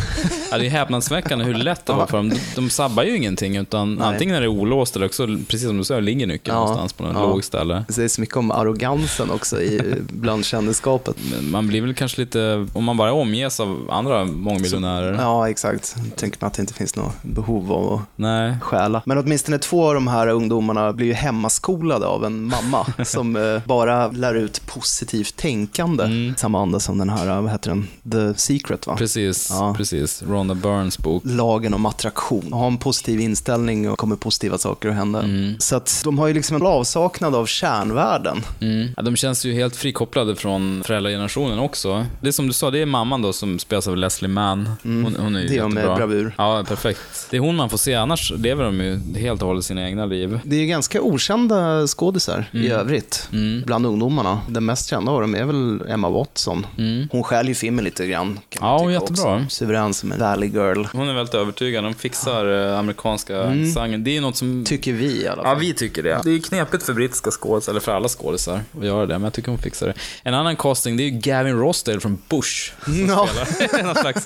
[0.51, 2.29] Ja, det är häpnadsväckande hur lätt det var för dem.
[2.31, 4.07] De, de sabbar ju ingenting, utan Nej.
[4.09, 6.61] antingen är det olåst eller också, precis som du säger, ligger nyckeln Ja.
[6.61, 7.21] någonstans på något Ja.
[7.27, 7.85] lågt ställe.
[7.89, 11.17] Det säger så mycket om arrogansen också i, bland kändisskapet.
[11.43, 15.13] Man blir väl kanske lite, om man bara omges av andra mångmiljonärer.
[15.21, 15.97] Ja, exakt.
[16.17, 18.55] Tänker man att det inte finns något behov av att Nej.
[18.61, 19.03] stjäla.
[19.07, 23.61] Men åtminstone två av de här ungdomarna blir ju hemmaskolade av en mamma som eh,
[23.67, 26.05] bara lär ut positivt tänkande.
[26.05, 26.35] Mm.
[26.37, 28.97] Samma anda som den här, vad heter den, The Secret va?
[28.97, 29.75] Precis, Ja.
[29.77, 30.23] precis.
[30.23, 31.23] Rhonda Burns bok.
[31.27, 32.53] Lagen om attraktion.
[32.53, 35.23] Ha en positiv inställning och kommer positiva saker att hända.
[35.23, 35.55] Mm.
[35.59, 38.43] Så att de har ju liksom en avsaknad av kärnvärden.
[38.61, 38.89] Mm.
[38.97, 42.07] Ja, de känns ju helt frikopplade från föräldragenerationen också.
[42.21, 44.71] Det är som du sa, det är mamman då som spelas av Leslie Mann.
[44.83, 45.97] Hon, hon är ju Det är hon med jättebra.
[45.97, 46.35] bravur.
[46.39, 47.01] Ja, perfekt.
[47.31, 50.07] Det är hon man får se, annars lever de ju helt och hållet sina egna
[50.07, 50.41] liv.
[50.45, 53.29] Det är ju ganska okända skådisar i övrigt
[53.67, 54.41] bland ungdomarna.
[54.49, 56.67] Den mest kända av dem är väl Emma Watson.
[57.11, 58.39] Hon stjäl ju filmen lite grann.
[58.59, 59.35] Kan Ja, hon är tycka jättebra.
[59.45, 59.57] Också.
[59.57, 60.85] Suverän som en Valley Girl.
[60.93, 63.65] Hon är väldigt övertygad, de fixar eh, amerikanska Mm.
[63.69, 64.05] accenten.
[64.05, 64.65] Det är något som...
[64.65, 65.53] Tycker vi i alla fall.
[65.53, 66.21] Ja, vi tycker det.
[66.25, 69.33] Det är knepigt för brittiska skådisar, eller för alla skådisar, att göra det, men jag
[69.33, 69.95] tycker hon fixar det.
[70.23, 73.29] En annan casting, det är ju Gavin Rossdale från Bush, som Ja.
[73.47, 74.25] spelar någon slags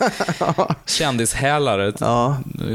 [0.86, 1.92] kändishälare,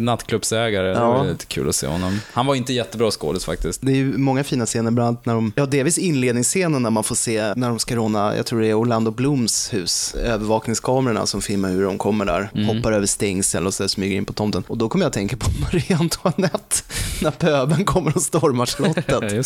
[0.01, 0.87] nattklubbsägare.
[0.87, 1.11] Det Ja.
[1.17, 2.19] var lite kul att se honom.
[2.33, 3.81] Han var inte jättebra skådis faktiskt.
[3.81, 7.03] Det är ju många fina scener, bland annat när de, ja delvis inledningsscenen när man
[7.03, 11.41] får se när de ska råna, jag tror det är Orlando Blooms hus, övervakningskamerorna som
[11.43, 12.67] filmar hur de kommer där, Mm.
[12.67, 14.63] hoppar över stängsel och så smyger in på tomten.
[14.67, 16.75] Och då kommer jag att tänka på Marie Antoinette,
[17.21, 18.65] när pöbeln kommer och stormar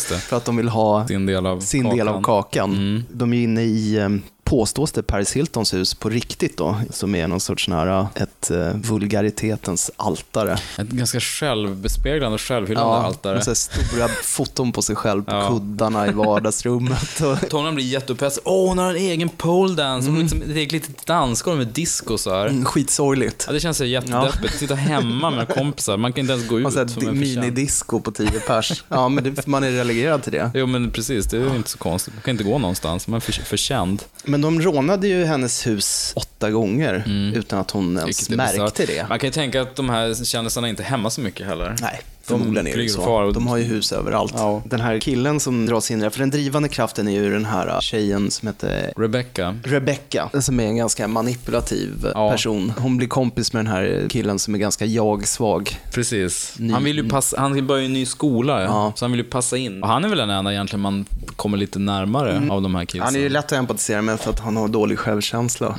[0.22, 1.98] För att de vill ha Sin del av sin kakan.
[1.98, 3.04] del av kakan.
[3.12, 4.08] De är inne i, eh,
[4.48, 8.74] påstås det, Paris Hiltons hus på riktigt då, som är någon sorts nära ett eh,
[8.74, 10.58] vulgaritetens altare.
[10.78, 13.34] Ett ganska självbespeglande och självhyllande altare.
[13.34, 17.20] med så stora foton på sig själv på kuddarna i vardagsrummet.
[17.20, 18.42] Och, Tony blir jätteupphetsad.
[18.46, 20.10] Åh, hon har en egen pole dance.
[20.10, 22.46] Har liksom ett eget litet dansgolv med disco så här.
[22.46, 23.44] Mm, skitsorgligt.
[23.46, 24.58] Ja, det känns så jättedeppigt.
[24.58, 25.96] Sitta hemma med kompisar.
[25.96, 26.62] Man kan inte ens gå ut.
[26.62, 27.16] man är förtjänt.
[27.16, 28.84] minidisco på 10 pers.
[28.88, 30.50] Ja, men det, man är relegerad till det.
[30.54, 31.26] Jo, men precis.
[31.26, 32.14] Det är ju inte så konstigt.
[32.14, 33.08] Man kan inte gå någonstans.
[33.08, 34.02] Man är för, förkänd.
[34.24, 39.08] Men de rånade ju hennes hus åtta gånger utan att hon ens märkte det.
[39.08, 41.76] Man kan ju tänka att de här kändisarna inte är hemma så mycket heller.
[41.80, 43.30] Nej, förmodligen är det så.
[43.34, 44.34] De har ju hus överallt.
[44.64, 47.80] Den här killen som dras in för den drivande kraften är ju den här äh,
[47.80, 49.54] tjejen som heter Rebecca.
[49.64, 52.72] Rebecca, som är en ganska manipulativ äh, person.
[52.78, 55.78] Hon blir kompis med den här killen som är ganska jag-svag.
[55.94, 56.54] Precis.
[56.58, 58.92] Ny- Han vill ju passa, han vill börja i en ny skola, ja.
[58.96, 59.82] så han vill ju passa in.
[59.82, 61.04] Och han är väl den enda egentligen man
[61.36, 63.02] kommer lite närmare av de här kidsen.
[63.02, 65.72] Han är ju lätt att empatisera med för att han har dålig självkänsla.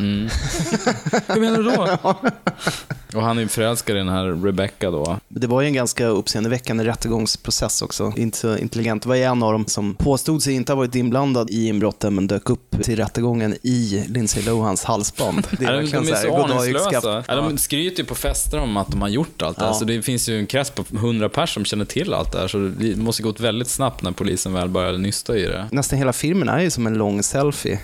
[1.27, 1.97] Hur menar du då?
[3.15, 5.19] Och han är ju förälskad i den här Rebecca då.
[5.27, 8.13] Det var ju en ganska uppseendeväckande rättegångsprocess också.
[8.17, 9.03] Inte så intelligent.
[9.03, 12.27] Det var en av dem som påstod sig inte ha varit inblandad i inbrotten men
[12.27, 15.47] dök upp till rättegången i Lindsay Lohans halsband.
[15.51, 17.23] Det Ja, är de, verkligen de är så så aningslösa.
[17.27, 19.71] Ja, de skryter ju på fester om att de har gjort allt det här.
[19.71, 19.75] Ja.
[19.75, 22.47] Så det finns ju en krets på 100 pers som känner till allt det här.
[22.47, 25.65] Så det måste gått väldigt snabbt när polisen väl började nysta i det.
[25.71, 27.79] Nästan hela filmen är ju som en lång selfie.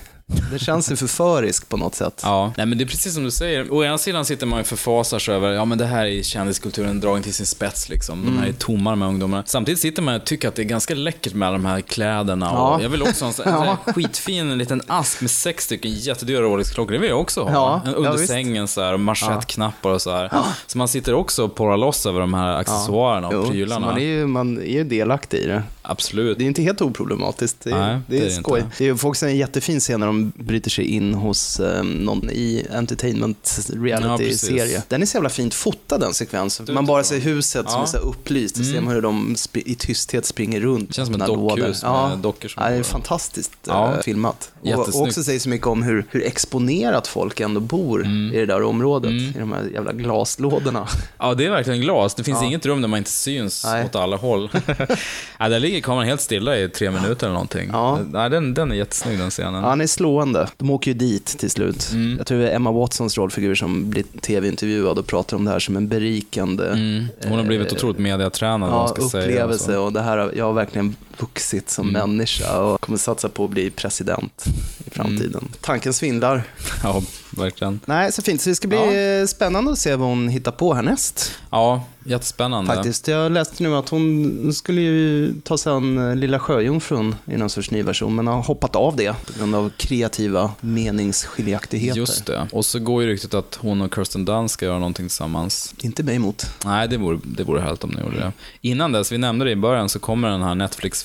[0.51, 2.21] Det känns ju förföriskt på något sätt.
[2.23, 3.73] Ja, nej men det är precis som du säger.
[3.73, 6.99] Å ena sidan sitter man ju förfasar sig över, ja men det här är kändiskulturen
[6.99, 8.21] dragen till sin spets liksom.
[8.21, 8.39] De Mm.
[8.41, 9.43] här är tomma de här ungdomarna.
[9.47, 12.45] Samtidigt sitter man och tycker att det är ganska läckert med alla de här kläderna.
[12.53, 12.76] Ja.
[12.76, 16.41] Och jag vill också ha en sån en skitfin liten ask med sex stycken jättedyra
[16.41, 16.91] Rolex-klockor.
[16.93, 17.51] Det vill jag också ha.
[17.51, 18.28] Ja, En ja, under visst.
[18.28, 20.32] sängen så här, och manschettknappar och så här.
[20.67, 23.86] Så man sitter också och porrar loss över de här accessoarerna och prylarna.
[23.88, 25.63] man är ju man är ju delaktig i det.
[25.82, 26.38] Absolut.
[26.38, 27.57] Det är inte helt oproblematiskt.
[27.63, 28.59] Det är, Nej, det är, det är det skoj.
[28.59, 28.71] inte.
[28.78, 32.30] Det är ju också en jättefin scen när de bryter sig in hos eh, någon
[32.30, 34.59] i entertainment reality-serie.
[34.61, 34.84] precis.
[34.88, 36.68] den är så jävla fint fotad den sekvensen.
[36.74, 37.84] Man bara ser huset som Ja.
[37.84, 38.59] är så upplyst.
[38.59, 38.86] och ser Mm.
[38.86, 40.88] man hur de i tysthet springer runt.
[40.88, 43.93] Det känns som ett dockhus med dockor som ja, det är fantastiskt Ja.
[43.95, 44.51] eh, filmat.
[44.61, 48.34] Och, också säger så mycket om hur, hur exponerat folk ändå bor Mm.
[48.34, 49.11] i det där området.
[49.11, 50.88] I de här jävla glaslådorna.
[51.20, 52.16] Ja, det är verkligen glas.
[52.16, 52.47] Det finns Ja.
[52.47, 53.86] inget rum där man inte syns Nej.
[53.86, 54.49] åt alla håll.
[55.39, 57.70] ja, där ligger kameran helt stilla i tre minuter eller någonting.
[57.72, 57.99] Ja.
[58.13, 59.53] Ja, den, den är jättesnygg den scenen.
[59.63, 60.47] Ja, han är slående.
[60.58, 61.89] De åker ju dit till slut.
[61.93, 62.18] Mm.
[62.18, 65.60] Jag tror det är Emma Watsons rollfigur som blir tv-intervjuad och pratar om det här
[65.60, 67.06] som en berikande Mm.
[67.28, 69.24] Hon har blivit eh, otroligt mediatränad, ja, man ska säga.
[69.24, 69.78] upplevelse.
[69.78, 72.09] och Och det här, jag har verkligen vuxit som Mm.
[72.09, 74.45] människa och kommer satsa på att bli president
[74.86, 75.47] i framtiden.
[75.61, 76.43] Tanken svindlar.
[76.84, 77.01] Ja,
[77.32, 77.80] verkligen.
[77.86, 78.41] Nej, så fint.
[78.41, 81.32] Så det ska bli eh, spännande att se vad hon hittar på härnäst.
[81.49, 82.76] Ja, jättespännande.
[82.76, 83.07] Faktiskt.
[83.07, 87.49] Jag läste nu att hon skulle ju ta sig an eh, Lilla Sjöjungfrun i någon
[87.49, 91.97] sorts ny version, men har hoppat av det på grund av kreativa meningsskiljaktigheter.
[91.99, 92.47] Just det.
[92.51, 95.74] Och så går ju ryktet att hon och Kirsten Dunst ska göra någonting tillsammans.
[95.82, 96.45] Inte mig emot.
[96.66, 98.32] Nej, det vore, det vore härligt om ni gjorde det.
[98.61, 100.55] Innan dess, vi nämnde det i början, så kommer den här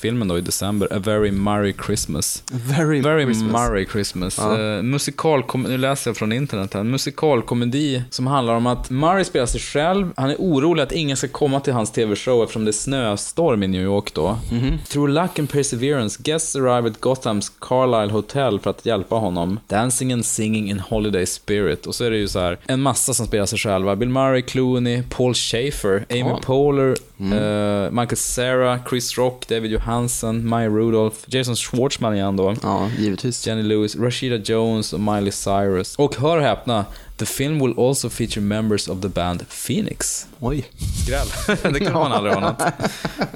[0.01, 2.43] Netflix-filmen då i december, A Very Murray Christmas.
[2.53, 3.53] Very, Very Christmas.
[3.53, 4.39] Murray Christmas.
[4.39, 4.53] Ja.
[4.53, 6.83] Eh, musikalkom- nu läser jag från internet här.
[6.83, 10.13] Musikalkomedi som handlar om att Murray spelar sig själv.
[10.17, 13.69] Han är orolig att ingen ska komma till hans TV-show eftersom det är snöstorm i
[13.69, 14.39] New York då.
[14.53, 14.79] Mhm.
[14.89, 19.61] Through luck and perseverance, guests arrive at Gothams Carlisle Hotel för att hjälpa honom.
[19.69, 21.87] Dancing and singing in holiday spirit.
[21.87, 23.97] Och så är det ju så här en massa som spelar sig själva.
[23.97, 26.41] Bill Murray, Clooney, Paul Schaefer, Amy Ja.
[26.43, 27.33] Poehler, Mm.
[27.33, 32.55] eh, Michael Cera, Chris Rock, David Johansen, Maya Rudolph, Jason Schwartzman igen då.
[32.63, 33.47] Ja, givetvis.
[33.47, 35.97] Jenny Lewis, Rashida Jones och Miley Cyrus.
[35.97, 36.85] Och hör och häpna,
[37.21, 40.27] The film will also feature members of the band Phoenix.
[40.39, 40.65] Oj.
[41.05, 41.27] Skräll.
[41.73, 42.57] det kunde man aldrig ana.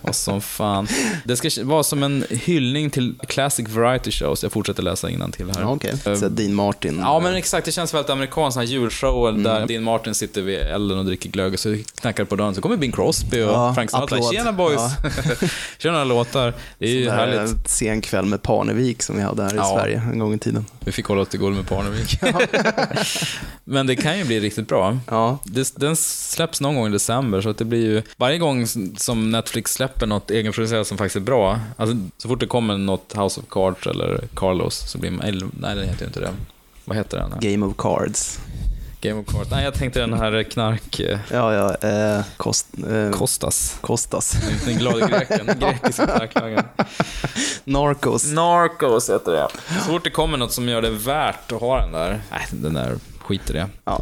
[0.03, 0.89] Och som fan.
[1.25, 4.43] Det ska vara som en hyllning till classic variety shows.
[4.43, 5.65] Jag fortsätter läsa till här.
[5.73, 6.99] Okej, Eh, så Dean Martin.
[7.03, 7.65] Ja, men exakt.
[7.67, 8.55] Det känns väldigt amerikanskt.
[8.55, 12.25] Såna här julshower där Dean Martin sitter vid elden och dricker glögg och så knackar
[12.25, 12.55] på dörren.
[12.55, 14.17] Så kommer Bing Crosby och Ja, Frank Sinatra.
[14.17, 14.33] applåd.
[14.35, 14.77] Tjena boys!
[14.77, 15.49] Ja.
[15.79, 16.55] Kör några låtar.
[16.79, 17.41] Det är ju där härligt.
[17.41, 19.77] En sen kväll med Parnevik som vi hade här i Ja.
[19.79, 20.65] Sverige en gång i tiden.
[20.81, 22.19] Vi fick hålla oss till guld med Parnevik.
[23.75, 24.99] Men det kan ju bli riktigt bra.
[25.11, 25.39] Ja.
[25.45, 28.03] Det, den släpps någon gång i december, så att det blir ju...
[28.17, 28.67] Varje gång
[28.97, 33.17] som Netflix släpper något egenproducerat som faktiskt är bra, alltså så fort det kommer något
[33.17, 35.53] House of Cards eller Carlos, så blir man...
[35.61, 36.31] Nej, den heter ju inte det.
[36.85, 37.53] Vad heter den?
[37.53, 38.39] Game of Cards.
[39.01, 39.51] Game of Cards.
[39.51, 41.01] Nej, jag tänkte den här knark...
[41.31, 41.89] Ja, ja.
[41.89, 43.79] Eh, kost, eh, Kostas.
[43.81, 44.37] Kostas.
[44.65, 45.47] Den glada greken.
[45.61, 46.65] Grekiska knarklangaren.
[47.65, 48.33] Narcos.
[48.33, 49.49] Narcos heter det.
[49.69, 52.75] Så fort det kommer något som gör det värt att ha den där, nej, den
[52.75, 53.67] där skit i det.
[53.85, 54.01] Ja.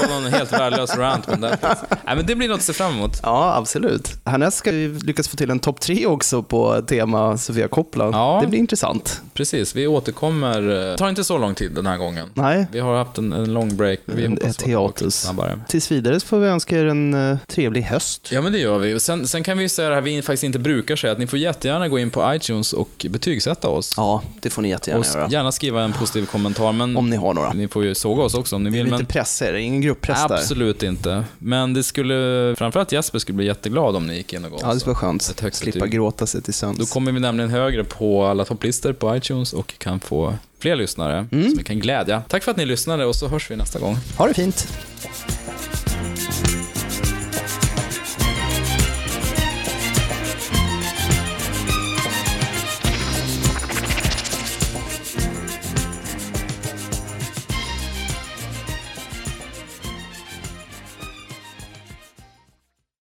[0.00, 1.58] Det var någon helt värdelös rant, men det,
[2.04, 3.20] nej, men det blir något att se fram emot.
[3.22, 4.16] Ja, absolut.
[4.24, 8.04] Härnäst ska vi lyckas få till en topp tre också på tema Sofia Coppola.
[8.12, 8.38] Ja.
[8.42, 9.22] Det blir intressant.
[9.34, 10.60] Precis, vi återkommer.
[10.60, 12.28] Det tar inte så lång tid den här gången.
[12.34, 12.66] Nej.
[12.72, 13.98] Vi har haft en, en lång break.
[14.04, 15.30] Vi En- ett hiatus.
[15.68, 18.28] Tills vidare så får vi önska er en eh, trevlig höst.
[18.32, 19.00] Ja, men det gör vi.
[19.00, 21.26] Sen, sen kan vi ju säga det här vi faktiskt inte brukar säga, att ni
[21.26, 23.94] får jättegärna gå in på iTunes och betygsätta oss.
[23.96, 25.28] Ja, det får ni jättegärna och göra.
[25.30, 27.52] gärna skriva en positiv kommentar, men Om ni har några.
[27.52, 28.84] ni får ju såga oss också om ni Vi vill.
[28.84, 30.34] vill Men inte pressa er, ingen grupppress där.
[30.34, 31.24] absolut inte.
[31.38, 34.66] Men det skulle, framförallt Jesper skulle bli jätteglad om ni gick in och gav Ja,
[34.68, 35.54] det oss skulle vara skönt.
[35.54, 36.78] Slippa gråta sig till sömns.
[36.78, 41.26] Då kommer vi nämligen högre på alla topplistor på iTunes och kan få fler lyssnare
[41.32, 41.48] mm.
[41.48, 42.22] som vi kan glädja.
[42.28, 43.96] Tack för att ni lyssnade och så hörs vi nästa gång.
[44.18, 44.68] Ha det fint!